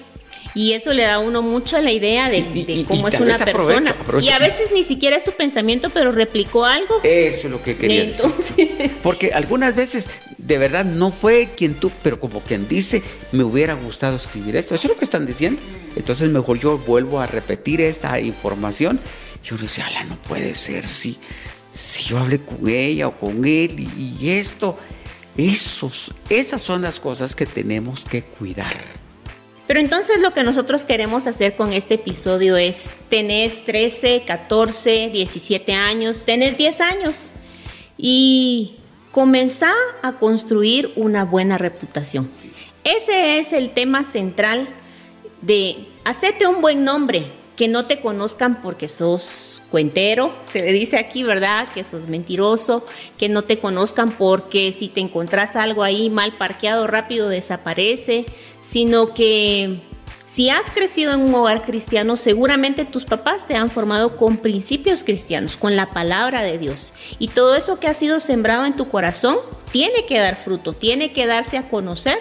Y 0.53 0.73
eso 0.73 0.93
le 0.93 1.03
da 1.03 1.15
a 1.15 1.19
uno 1.21 1.43
mucho 1.43 1.81
la 1.81 1.93
idea 1.93 2.29
de, 2.29 2.85
cómo 2.89 3.07
es 3.07 3.21
una 3.21 3.39
persona. 3.39 3.95
Y 4.21 4.31
a 4.31 4.39
veces 4.41 4.73
ni 4.73 4.83
siquiera 4.83 5.17
es 5.17 5.23
su 5.23 5.31
pensamiento, 5.31 5.91
pero 5.91 6.11
replicó 6.11 6.65
algo. 6.65 7.01
Eso 7.05 7.47
es 7.47 7.51
lo 7.53 7.63
que 7.63 7.77
quería 7.77 8.07
decir. 8.07 8.91
Porque 9.03 9.33
algunas 9.33 9.77
veces, 9.77 10.11
de 10.39 10.59
verdad, 10.59 10.85
no 10.85 11.13
fue 11.13 11.51
quien 11.57 11.75
tú, 11.75 11.93
pero 12.03 12.19
como 12.19 12.41
quien 12.41 12.67
dice, 12.69 13.01
me 13.31 13.45
hubiera 13.45 13.75
gustado 13.75 14.17
escribir 14.17 14.57
esto. 14.57 14.75
Eso 14.75 14.89
es 14.89 14.95
lo 14.95 14.99
que 14.99 15.05
están 15.05 15.25
diciendo. 15.25 15.61
Entonces 15.95 16.29
mejor 16.29 16.59
yo 16.59 16.79
vuelvo 16.79 17.21
a 17.21 17.27
repetir 17.27 17.81
esta 17.81 18.19
información. 18.21 18.99
Y 19.45 19.55
uno 19.55 19.63
dice, 19.63 19.83
ala, 19.83 20.05
no 20.05 20.17
puede 20.17 20.55
ser, 20.55 20.87
si, 20.87 21.19
si 21.73 22.05
yo 22.05 22.19
hablé 22.19 22.41
con 22.41 22.69
ella 22.69 23.09
o 23.09 23.13
con 23.13 23.45
él 23.45 23.81
y, 23.81 24.17
y 24.21 24.31
esto. 24.31 24.79
Esos, 25.37 26.13
esas 26.29 26.61
son 26.61 26.83
las 26.83 27.01
cosas 27.01 27.35
que 27.35 27.47
tenemos 27.47 28.05
que 28.05 28.23
cuidar. 28.23 28.75
Pero 29.67 29.79
entonces 29.79 30.21
lo 30.21 30.35
que 30.35 30.43
nosotros 30.43 30.85
queremos 30.85 31.29
hacer 31.29 31.55
con 31.55 31.73
este 31.73 31.95
episodio 31.95 32.57
es, 32.57 32.97
tenés 33.09 33.65
13, 33.65 34.25
14, 34.27 35.11
17 35.11 35.73
años, 35.73 36.25
tenés 36.25 36.59
10 36.59 36.81
años 36.81 37.33
y 37.97 38.79
comenzar 39.13 39.77
a 40.03 40.15
construir 40.15 40.93
una 40.97 41.25
buena 41.25 41.57
reputación. 41.57 42.29
Ese 42.83 43.39
es 43.39 43.53
el 43.53 43.73
tema 43.73 44.03
central 44.03 44.69
de 45.41 45.87
hacerte 46.05 46.49
un 46.49 46.61
buen 46.61 46.83
nombre, 46.83 47.31
que 47.61 47.69
no 47.69 47.85
te 47.85 48.01
conozcan 48.01 48.63
porque 48.63 48.89
sos 48.89 49.61
cuentero, 49.71 50.35
se 50.41 50.63
le 50.63 50.73
dice 50.73 50.97
aquí, 50.97 51.25
¿verdad? 51.25 51.69
Que 51.75 51.85
sos 51.85 52.07
mentiroso, 52.07 52.87
que 53.19 53.29
no 53.29 53.43
te 53.43 53.59
conozcan 53.59 54.13
porque 54.13 54.73
si 54.73 54.89
te 54.89 55.01
encontrás 55.01 55.57
algo 55.57 55.83
ahí 55.83 56.09
mal 56.09 56.33
parqueado 56.39 56.87
rápido 56.87 57.29
desaparece, 57.29 58.25
sino 58.63 59.13
que 59.13 59.77
si 60.25 60.49
has 60.49 60.71
crecido 60.71 61.13
en 61.13 61.21
un 61.21 61.35
hogar 61.35 61.63
cristiano, 61.63 62.17
seguramente 62.17 62.87
tus 62.87 63.05
papás 63.05 63.47
te 63.47 63.57
han 63.57 63.69
formado 63.69 64.17
con 64.17 64.39
principios 64.39 65.05
cristianos, 65.05 65.59
con 65.59 65.77
la 65.77 65.91
palabra 65.91 66.41
de 66.41 66.57
Dios. 66.57 66.95
Y 67.19 67.29
todo 67.29 67.57
eso 67.57 67.79
que 67.79 67.89
ha 67.89 67.95
sido 67.95 68.21
sembrado 68.21 68.65
en 68.65 68.75
tu 68.75 68.89
corazón 68.89 69.37
tiene 69.71 70.07
que 70.07 70.19
dar 70.19 70.37
fruto, 70.37 70.73
tiene 70.73 71.13
que 71.13 71.27
darse 71.27 71.59
a 71.59 71.69
conocer 71.69 72.17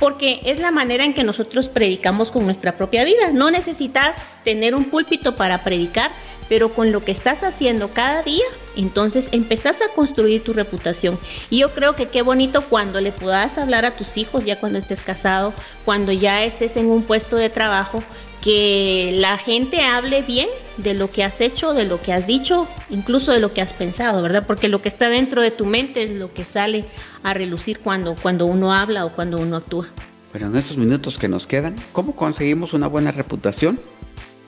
porque 0.00 0.40
es 0.44 0.58
la 0.58 0.70
manera 0.70 1.04
en 1.04 1.14
que 1.14 1.22
nosotros 1.22 1.68
predicamos 1.68 2.30
con 2.30 2.44
nuestra 2.44 2.72
propia 2.72 3.04
vida. 3.04 3.32
No 3.32 3.50
necesitas 3.50 4.38
tener 4.42 4.74
un 4.74 4.86
púlpito 4.86 5.36
para 5.36 5.62
predicar, 5.62 6.10
pero 6.48 6.70
con 6.70 6.90
lo 6.90 7.04
que 7.04 7.12
estás 7.12 7.44
haciendo 7.44 7.90
cada 7.90 8.22
día, 8.22 8.44
entonces 8.76 9.28
empezás 9.30 9.82
a 9.82 9.94
construir 9.94 10.42
tu 10.42 10.52
reputación. 10.52 11.18
Y 11.50 11.58
yo 11.58 11.70
creo 11.72 11.94
que 11.94 12.08
qué 12.08 12.22
bonito 12.22 12.64
cuando 12.64 13.00
le 13.00 13.12
puedas 13.12 13.58
hablar 13.58 13.84
a 13.84 13.92
tus 13.92 14.16
hijos, 14.16 14.44
ya 14.44 14.58
cuando 14.58 14.78
estés 14.78 15.04
casado, 15.04 15.52
cuando 15.84 16.10
ya 16.10 16.42
estés 16.42 16.76
en 16.76 16.86
un 16.86 17.02
puesto 17.02 17.36
de 17.36 17.50
trabajo, 17.50 18.02
que 18.42 19.12
la 19.16 19.36
gente 19.36 19.82
hable 19.82 20.22
bien 20.22 20.48
de 20.78 20.94
lo 20.94 21.10
que 21.10 21.24
has 21.24 21.40
hecho, 21.40 21.74
de 21.74 21.84
lo 21.84 22.00
que 22.00 22.12
has 22.12 22.26
dicho, 22.26 22.66
incluso 22.88 23.32
de 23.32 23.40
lo 23.40 23.52
que 23.52 23.60
has 23.60 23.72
pensado, 23.72 24.22
¿verdad? 24.22 24.44
Porque 24.46 24.68
lo 24.68 24.80
que 24.80 24.88
está 24.88 25.08
dentro 25.10 25.42
de 25.42 25.50
tu 25.50 25.66
mente 25.66 26.02
es 26.02 26.10
lo 26.10 26.32
que 26.32 26.44
sale 26.44 26.84
a 27.22 27.34
relucir 27.34 27.78
cuando, 27.80 28.14
cuando 28.14 28.46
uno 28.46 28.72
habla 28.72 29.04
o 29.04 29.12
cuando 29.12 29.38
uno 29.38 29.56
actúa. 29.56 29.88
Bueno, 30.32 30.46
en 30.46 30.56
estos 30.56 30.76
minutos 30.76 31.18
que 31.18 31.28
nos 31.28 31.46
quedan, 31.46 31.76
¿cómo 31.92 32.16
conseguimos 32.16 32.72
una 32.72 32.86
buena 32.86 33.10
reputación? 33.10 33.78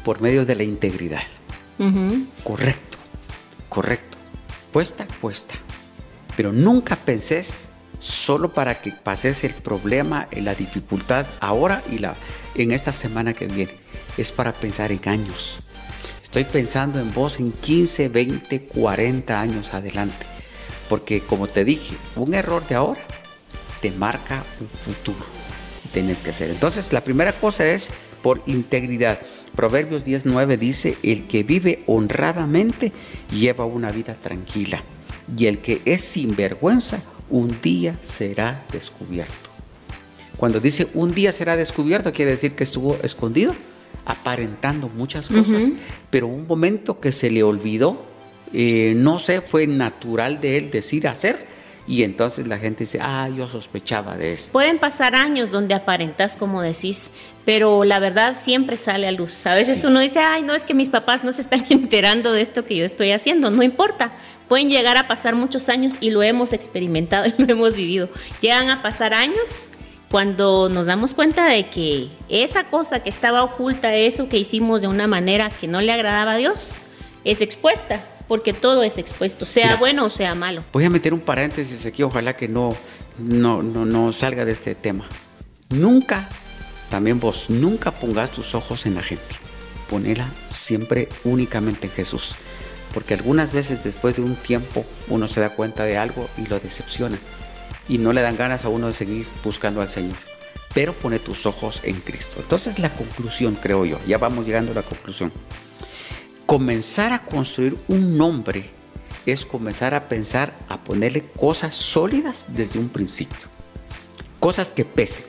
Por 0.05 0.20
medio 0.20 0.46
de 0.46 0.55
la 0.55 0.62
integridad. 0.62 1.22
Correcto, 2.44 2.98
correcto. 3.68 4.16
Puesta, 4.72 5.07
puesta. 5.20 5.55
Pero 6.37 6.52
nunca 6.52 6.96
pensés 6.96 7.71
solo 8.02 8.52
para 8.52 8.80
que 8.80 8.90
pases 8.90 9.44
el 9.44 9.54
problema, 9.54 10.28
la 10.32 10.54
dificultad 10.54 11.24
ahora 11.40 11.82
y 11.90 11.98
la, 11.98 12.14
en 12.56 12.72
esta 12.72 12.92
semana 12.92 13.32
que 13.32 13.46
viene. 13.46 13.72
Es 14.18 14.32
para 14.32 14.52
pensar 14.52 14.90
en 14.92 15.00
años. 15.08 15.60
Estoy 16.22 16.44
pensando 16.44 17.00
en 17.00 17.14
vos 17.14 17.38
en 17.38 17.52
15, 17.52 18.08
20, 18.08 18.62
40 18.62 19.40
años 19.40 19.72
adelante. 19.72 20.26
Porque 20.88 21.20
como 21.20 21.46
te 21.46 21.64
dije, 21.64 21.94
un 22.16 22.34
error 22.34 22.66
de 22.66 22.74
ahora 22.74 23.00
te 23.80 23.92
marca 23.92 24.42
un 24.60 24.68
futuro. 24.68 25.24
Tienes 25.92 26.18
que 26.18 26.30
hacer. 26.30 26.50
Entonces, 26.50 26.92
la 26.92 27.02
primera 27.02 27.32
cosa 27.32 27.66
es 27.66 27.90
por 28.22 28.42
integridad. 28.46 29.20
Proverbios 29.54 30.04
19 30.04 30.56
dice, 30.56 30.96
el 31.02 31.26
que 31.28 31.42
vive 31.42 31.82
honradamente 31.86 32.92
lleva 33.30 33.64
una 33.64 33.92
vida 33.92 34.14
tranquila 34.14 34.82
y 35.36 35.46
el 35.46 35.58
que 35.58 35.82
es 35.84 36.00
sinvergüenza 36.02 37.00
un 37.33 37.61
día 37.61 37.97
será 38.03 38.62
descubierto. 38.71 39.51
Cuando 40.37 40.61
dice 40.61 40.87
un 40.95 41.14
día 41.14 41.33
será 41.33 41.57
descubierto 41.57 42.12
quiere 42.12 42.33
decir 42.33 42.53
que 42.53 42.64
estuvo 42.64 42.97
escondido, 43.03 43.55
aparentando 44.05 44.88
muchas 44.88 45.29
cosas, 45.29 45.64
pero 46.11 46.27
un 46.27 46.47
momento 46.47 47.01
que 47.01 47.11
se 47.11 47.31
le 47.31 47.42
olvidó, 47.42 48.05
eh, 48.53 48.92
no 48.97 49.18
sé, 49.18 49.40
fue 49.40 49.66
natural 49.66 50.40
de 50.40 50.59
él 50.59 50.71
decir 50.71 51.09
hacer 51.09 51.51
y 51.87 52.05
entonces 52.05 52.47
la 52.47 52.59
gente 52.59 52.85
dice, 52.85 53.01
ah, 53.03 53.29
yo 53.29 53.49
sospechaba 53.49 54.16
de 54.16 54.35
esto. 54.35 54.53
Pueden 54.53 54.79
pasar 54.79 55.16
años 55.16 55.51
donde 55.51 55.75
aparentas 55.75 56.37
como 56.37 56.62
decís, 56.62 57.11
pero 57.45 57.83
la 57.83 57.99
verdad 57.99 58.37
siempre 58.37 58.77
sale 58.77 59.09
a 59.09 59.11
luz. 59.11 59.47
A 59.47 59.55
veces 59.55 59.85
uno 59.85 59.99
dice, 59.99 60.21
ay, 60.21 60.42
no 60.42 60.55
es 60.55 60.62
que 60.62 60.75
mis 60.75 60.88
papás 60.88 61.25
no 61.25 61.33
se 61.33 61.42
están 61.42 61.66
enterando 61.71 62.33
de 62.33 62.40
esto 62.40 62.64
que 62.64 62.77
yo 62.77 62.85
estoy 62.85 63.11
haciendo. 63.11 63.51
No 63.51 63.64
importa, 63.64 64.12
pueden 64.49 64.71
llegar 64.71 64.97
a 64.97 65.09
pasar 65.09 65.35
muchos 65.35 65.68
años 65.68 65.95
y 66.01 66.11
lo 66.11 66.23
hemos 66.23 66.53
experimentado 66.53 67.27
y 67.38 67.42
lo 67.42 67.53
hemos 67.53 67.75
vivido. 67.75 68.09
Llegan 68.40 68.71
a 68.71 68.81
pasar 68.81 69.12
años 69.12 69.73
cuando 70.09 70.68
nos 70.68 70.87
damos 70.87 71.14
cuenta 71.14 71.47
de 71.47 71.68
que 71.68 72.09
esa 72.29 72.64
cosa 72.64 73.03
que 73.03 73.11
estaba 73.11 73.42
oculta, 73.42 73.97
eso 73.97 74.29
que 74.29 74.38
hicimos 74.38 74.83
de 74.83 74.87
una 74.87 75.09
manera 75.09 75.51
que 75.51 75.66
no 75.66 75.81
le 75.81 75.90
agradaba 75.90 76.33
a 76.33 76.37
Dios, 76.37 76.77
es 77.25 77.40
expuesta 77.40 78.01
porque 78.33 78.55
todo 78.55 78.83
es 78.83 78.97
expuesto, 78.97 79.45
sea 79.45 79.77
bueno 79.77 80.07
o 80.07 80.09
sea 80.09 80.35
malo. 80.35 80.64
Voy 80.73 80.87
a 80.87 80.88
meter 80.88 81.12
un 81.12 81.21
paréntesis 81.21 81.85
aquí, 81.85 82.03
ojalá 82.03 82.35
que 82.35 82.49
no, 82.49 82.75
no, 83.18 83.62
no, 83.62 83.85
no 83.85 84.11
salga 84.14 84.47
de 84.47 84.53
este 84.53 84.75
tema. 84.75 85.07
Nunca, 85.68 86.31
también 86.88 87.21
vos, 87.21 87.51
nunca 87.51 87.90
pongas 87.90 88.31
tus 88.31 88.55
ojos 88.55 88.87
en 88.87 88.95
la 88.95 89.03
gente. 89.03 89.37
Ponela 89.90 90.31
siempre 90.49 91.11
únicamente 91.25 91.88
en 91.88 91.92
Jesús. 91.92 92.35
Porque 92.95 93.12
algunas 93.12 93.53
veces 93.53 93.85
después 93.85 94.16
de 94.16 94.23
un 94.23 94.37
tiempo 94.37 94.83
uno 95.09 95.29
se 95.29 95.42
da 95.42 95.51
cuenta 95.51 95.85
de 95.85 95.99
algo 95.99 96.27
y 96.38 96.47
lo 96.47 96.59
decepciona. 96.59 97.18
Y 97.87 97.99
no 97.99 98.14
le 98.14 98.23
dan 98.23 98.38
ganas 98.38 98.64
a 98.64 98.71
uno 98.71 98.87
de 98.87 98.95
seguir 98.95 99.27
buscando 99.45 99.83
al 99.83 99.90
Señor. 99.90 100.16
Pero 100.73 100.95
pone 100.95 101.18
tus 101.18 101.45
ojos 101.45 101.81
en 101.83 102.01
Cristo. 102.01 102.38
Entonces 102.40 102.79
la 102.79 102.88
conclusión, 102.95 103.59
creo 103.61 103.85
yo, 103.85 103.99
ya 104.07 104.16
vamos 104.16 104.47
llegando 104.47 104.73
a 104.73 104.77
la 104.77 104.83
conclusión 104.83 105.31
comenzar 106.52 107.14
a 107.14 107.20
construir 107.20 107.78
un 107.88 108.18
nombre 108.18 108.64
es 109.24 109.46
comenzar 109.46 109.94
a 109.94 110.06
pensar, 110.10 110.52
a 110.68 110.84
ponerle 110.84 111.22
cosas 111.22 111.74
sólidas 111.74 112.44
desde 112.48 112.78
un 112.78 112.90
principio. 112.90 113.46
Cosas 114.38 114.74
que 114.74 114.84
pesen. 114.84 115.24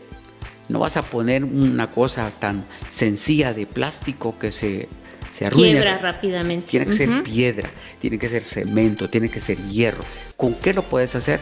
No 0.68 0.80
vas 0.80 0.98
a 0.98 1.02
poner 1.02 1.46
una 1.46 1.90
cosa 1.92 2.30
tan 2.40 2.66
sencilla 2.90 3.54
de 3.54 3.66
plástico 3.66 4.38
que 4.38 4.52
se, 4.52 4.90
se 5.32 5.46
arruine. 5.46 5.72
Quiebra 5.72 5.98
rápidamente. 6.00 6.68
Tiene 6.70 6.88
que 6.88 6.92
ser 6.92 7.24
piedra, 7.24 7.70
tiene 8.02 8.20
que 8.20 8.28
ser 8.28 8.44
cemento, 8.44 9.10
tiene 9.10 9.30
que 9.30 9.40
ser 9.40 9.58
hierro. 9.70 10.04
¿Con 10.36 10.56
qué 10.56 10.74
lo 10.74 10.84
puedes 10.84 11.16
hacer? 11.16 11.40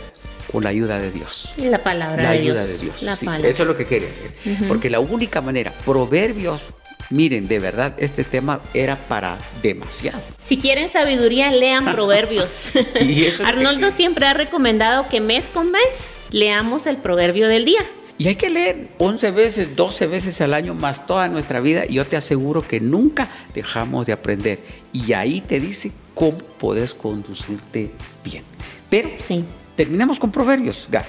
Con 0.51 0.63
la 0.63 0.69
ayuda 0.69 0.99
de 0.99 1.09
Dios. 1.09 1.55
La 1.57 1.79
palabra 1.81 2.21
la 2.21 2.31
de 2.33 2.37
ayuda 2.37 2.63
Dios. 2.63 2.77
de 2.77 2.83
Dios. 2.85 3.01
La 3.01 3.15
Sí, 3.15 3.25
palabra. 3.25 3.49
eso 3.49 3.63
es 3.63 3.67
lo 3.67 3.75
que 3.75 3.87
quiere 3.87 4.05
decir. 4.05 4.67
Porque 4.67 4.91
la 4.91 4.99
única 4.99 5.41
manera, 5.41 5.73
Proverbios, 5.85 6.75
miren, 7.11 7.47
de 7.47 7.59
verdad, 7.59 7.93
este 7.99 8.23
tema 8.23 8.59
era 8.73 8.95
para 8.95 9.37
demasiado. 9.61 10.19
Si 10.41 10.57
quieren 10.57 10.89
sabiduría, 10.89 11.51
lean 11.51 11.85
proverbios. 11.93 12.71
Que 12.73 13.31
Arnoldo 13.45 13.91
siempre 13.91 14.25
ha 14.25 14.33
recomendado 14.33 15.07
que 15.09 15.21
mes 15.21 15.45
con 15.53 15.71
mes 15.71 16.23
leamos 16.31 16.87
el 16.87 16.97
proverbio 16.97 17.47
del 17.47 17.65
día. 17.65 17.81
Y 18.17 18.27
hay 18.27 18.35
que 18.35 18.49
leer 18.51 18.89
11 18.99 19.31
veces, 19.31 19.75
12 19.75 20.05
veces 20.07 20.41
al 20.41 20.53
año 20.53 20.75
más 20.75 21.07
toda 21.07 21.27
nuestra 21.27 21.59
vida 21.59 21.85
y 21.89 21.95
yo 21.95 22.05
te 22.05 22.17
aseguro 22.17 22.61
que 22.67 22.79
nunca 22.79 23.27
dejamos 23.55 24.05
de 24.05 24.13
aprender. 24.13 24.59
Y 24.93 25.13
ahí 25.13 25.41
te 25.41 25.59
dice 25.59 25.91
cómo 26.13 26.37
puedes 26.37 26.93
conducirte 26.93 27.89
bien. 28.23 28.43
Pero 28.91 29.09
Sí. 29.17 29.43
terminamos 29.75 30.19
con 30.19 30.31
Proverbios, 30.31 30.87
Gaby. 30.91 31.07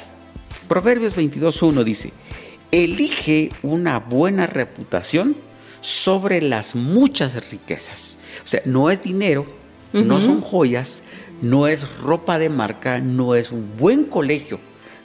Proverbios 0.69 1.15
22.1 1.15 1.85
dice, 1.85 2.13
elige 2.71 3.51
una 3.63 3.99
buena 3.99 4.47
reputación 4.47 5.37
sobre 5.83 6.41
las 6.41 6.75
muchas 6.75 7.51
riquezas. 7.51 8.19
O 8.43 8.47
sea, 8.47 8.63
no 8.65 8.91
es 8.91 9.03
dinero, 9.03 9.45
no 9.93 10.21
son 10.21 10.41
joyas, 10.41 11.03
no 11.43 11.67
es 11.67 11.99
ropa 11.99 12.39
de 12.39 12.49
marca, 12.49 13.01
no 13.01 13.35
es 13.35 13.51
un 13.51 13.77
buen 13.77 14.05
colegio, 14.05 14.59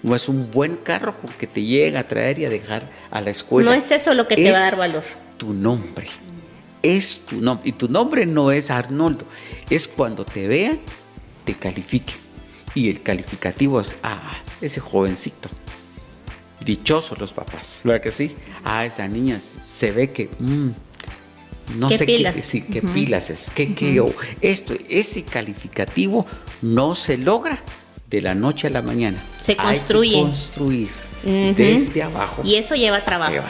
no 0.04 0.16
es 0.16 0.30
un 0.30 0.50
buen 0.52 0.78
carro 0.78 1.16
porque 1.22 1.48
te 1.48 1.64
llega 1.64 2.02
a 2.02 2.08
traer 2.08 2.40
y 2.40 2.46
a 2.46 2.50
dejar 2.50 2.84
a 3.12 3.20
la 3.20 3.32
escuela. 3.32 3.72
No 3.72 3.76
es 3.76 3.92
eso 3.92 4.14
lo 4.14 4.28
que 4.28 4.36
te 4.36 4.52
va 4.52 4.60
a 4.60 4.62
dar 4.62 4.78
valor. 4.78 5.04
Tu 5.38 5.54
nombre. 5.54 6.08
Es 6.84 7.22
tu 7.22 7.42
nombre. 7.42 7.68
Y 7.68 7.72
tu 7.74 7.90
nombre 7.90 8.26
no 8.26 8.52
es 8.52 8.72
Arnoldo. 8.72 9.26
Es 9.70 9.88
cuando 9.88 10.24
te 10.26 10.48
vean, 10.48 10.80
te 11.44 11.56
califiquen. 11.56 12.16
Y 12.76 12.90
el 12.92 13.02
calificativo 13.02 13.82
es, 13.82 13.96
ah, 14.04 14.38
ese 14.62 14.80
jovencito. 14.80 15.50
Dichosos 16.68 17.18
los 17.18 17.32
papás. 17.32 17.80
¿Verdad 17.86 18.02
que 18.02 18.12
sí? 18.12 18.36
Ah, 18.66 18.86
esa 18.86 19.08
niña 19.08 19.40
se 19.70 19.92
ve 19.94 20.12
que... 20.12 20.30
Mm, 20.40 20.70
no 21.80 21.90
sé 21.90 22.06
qué, 22.06 22.34
sí, 22.34 22.62
qué 22.62 22.82
pilas 22.82 23.30
es, 23.30 23.50
qué, 23.54 23.74
qué, 23.74 24.02
esto, 24.42 24.74
ese 24.90 25.24
calificativo 25.24 26.26
no 26.62 26.96
se 26.96 27.18
logra 27.18 27.60
de 28.10 28.22
la 28.22 28.36
noche 28.36 28.68
a 28.68 28.70
la 28.70 28.82
mañana. 28.82 29.22
Se 29.42 29.56
construye. 29.56 30.16
Hay 30.16 30.24
que 30.24 30.30
construir 30.30 30.90
desde 31.24 32.04
abajo. 32.04 32.42
Y 32.44 32.56
eso 32.56 32.76
lleva 32.76 33.04
trabajo. 33.04 33.44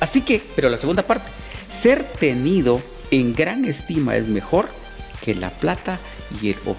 Así 0.00 0.22
que, 0.22 0.40
pero 0.54 0.68
la 0.68 0.78
segunda 0.78 1.04
parte, 1.04 1.30
ser 1.68 2.02
tenido 2.04 2.80
en 3.10 3.34
gran 3.34 3.64
estima 3.64 4.16
es 4.16 4.26
mejor 4.26 4.68
que 5.20 5.34
la 5.34 5.50
plata 5.50 5.98
y 6.40 6.50
el 6.50 6.56
oro. 6.64 6.78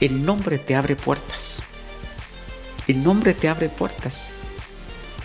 El 0.00 0.24
nombre 0.24 0.58
te 0.58 0.76
abre 0.76 0.96
puertas. 0.96 1.62
El 2.88 3.04
nombre 3.04 3.34
te 3.34 3.48
abre 3.48 3.68
puertas. 3.68 4.34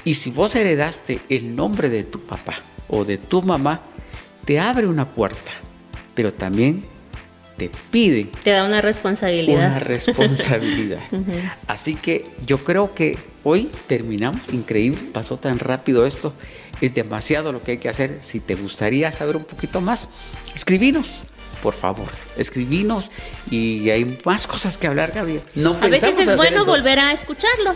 Y 0.05 0.15
si 0.15 0.31
vos 0.31 0.53
heredaste 0.55 1.21
el 1.29 1.55
nombre 1.55 1.89
de 1.89 2.03
tu 2.03 2.19
papá 2.19 2.55
o 2.89 3.05
de 3.05 3.17
tu 3.17 3.41
mamá, 3.41 3.79
te 4.45 4.59
abre 4.59 4.85
una 4.85 5.05
puerta, 5.05 5.51
pero 6.13 6.33
también 6.33 6.83
te 7.57 7.71
pide. 7.89 8.25
Te 8.43 8.49
da 8.49 8.65
una 8.65 8.81
responsabilidad. 8.81 9.67
Una 9.67 9.79
responsabilidad. 9.79 11.01
Así 11.67 11.95
que 11.95 12.25
yo 12.45 12.57
creo 12.65 12.93
que 12.93 13.17
hoy 13.43 13.69
terminamos. 13.87 14.41
Increíble, 14.51 14.99
pasó 15.13 15.37
tan 15.37 15.59
rápido 15.59 16.05
esto. 16.05 16.33
Es 16.81 16.93
demasiado 16.93 17.53
lo 17.53 17.63
que 17.63 17.71
hay 17.71 17.77
que 17.77 17.87
hacer. 17.87 18.17
Si 18.21 18.41
te 18.41 18.55
gustaría 18.55 19.09
saber 19.13 19.37
un 19.37 19.45
poquito 19.45 19.79
más, 19.79 20.09
escribinos. 20.53 21.23
Por 21.63 21.73
favor, 21.73 22.09
escribinos 22.35 23.09
y 23.49 23.89
hay 23.89 24.19
más 24.25 24.47
cosas 24.47 24.77
que 24.77 24.87
hablar, 24.87 25.13
Gabriel. 25.15 25.41
No 25.55 25.77
a 25.81 25.87
veces 25.87 26.19
es 26.19 26.35
bueno 26.35 26.65
volver 26.65 26.99
a 26.99 27.13
escucharlo. 27.13 27.73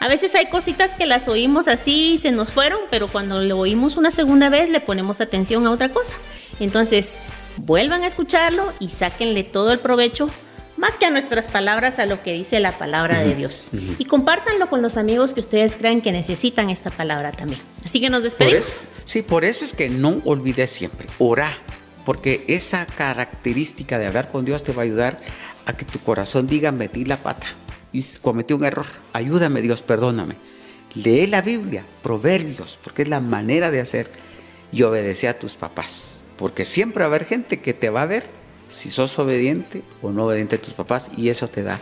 A 0.00 0.08
veces 0.08 0.34
hay 0.34 0.46
cositas 0.46 0.94
que 0.94 1.06
las 1.06 1.28
oímos 1.28 1.68
así 1.68 2.14
y 2.14 2.18
se 2.18 2.32
nos 2.32 2.50
fueron, 2.50 2.80
pero 2.90 3.06
cuando 3.06 3.40
lo 3.40 3.56
oímos 3.56 3.96
una 3.96 4.10
segunda 4.10 4.48
vez 4.48 4.68
le 4.68 4.80
ponemos 4.80 5.20
atención 5.20 5.64
a 5.68 5.70
otra 5.70 5.90
cosa. 5.90 6.16
Entonces, 6.58 7.20
vuelvan 7.56 8.02
a 8.02 8.08
escucharlo 8.08 8.72
y 8.80 8.88
sáquenle 8.88 9.44
todo 9.44 9.70
el 9.70 9.78
provecho, 9.78 10.28
más 10.76 10.96
que 10.96 11.06
a 11.06 11.10
nuestras 11.10 11.46
palabras, 11.46 12.00
a 12.00 12.06
lo 12.06 12.20
que 12.24 12.32
dice 12.32 12.58
la 12.58 12.78
palabra 12.78 13.20
de 13.20 13.36
Dios. 13.36 13.70
Y 13.98 14.04
compártanlo 14.06 14.68
con 14.68 14.82
los 14.82 14.96
amigos 14.96 15.34
que 15.34 15.40
ustedes 15.40 15.76
crean 15.76 16.00
que 16.00 16.10
necesitan 16.10 16.68
esta 16.68 16.90
palabra 16.90 17.30
también. 17.30 17.60
Así 17.84 18.00
que 18.00 18.10
nos 18.10 18.24
despedimos. 18.24 18.88
sí, 19.04 19.22
por 19.22 19.44
eso 19.44 19.64
es 19.64 19.72
que 19.72 19.88
no 19.88 20.20
olvides 20.24 20.70
siempre, 20.70 21.06
orar, 21.18 21.58
porque 22.08 22.42
esa 22.48 22.86
característica 22.86 23.98
de 23.98 24.06
hablar 24.06 24.30
con 24.30 24.46
Dios 24.46 24.62
te 24.62 24.72
va 24.72 24.80
a 24.80 24.86
ayudar 24.86 25.18
a 25.66 25.74
que 25.74 25.84
tu 25.84 25.98
corazón 25.98 26.46
diga 26.46 26.72
metí 26.72 27.04
la 27.04 27.18
pata 27.18 27.48
y 27.92 28.02
cometí 28.22 28.54
un 28.54 28.64
error. 28.64 28.86
Ayúdame 29.12 29.60
Dios, 29.60 29.82
perdóname. 29.82 30.36
Lee 30.94 31.26
la 31.26 31.42
Biblia, 31.42 31.84
proverbios, 32.02 32.78
porque 32.82 33.02
es 33.02 33.08
la 33.08 33.20
manera 33.20 33.70
de 33.70 33.82
hacer 33.82 34.10
y 34.72 34.84
obedece 34.84 35.28
a 35.28 35.38
tus 35.38 35.56
papás 35.56 36.22
porque 36.38 36.64
siempre 36.64 37.00
va 37.00 37.06
a 37.06 37.08
haber 37.08 37.26
gente 37.26 37.60
que 37.60 37.74
te 37.74 37.90
va 37.90 38.00
a 38.00 38.06
ver 38.06 38.24
si 38.70 38.88
sos 38.88 39.18
obediente 39.18 39.82
o 40.00 40.10
no 40.10 40.24
obediente 40.24 40.56
a 40.56 40.62
tus 40.62 40.72
papás 40.72 41.10
y 41.14 41.28
eso 41.28 41.46
te 41.48 41.62
da 41.62 41.78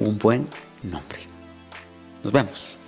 un 0.00 0.18
buen 0.18 0.48
nombre. 0.82 1.20
Nos 2.24 2.32
vemos. 2.32 2.79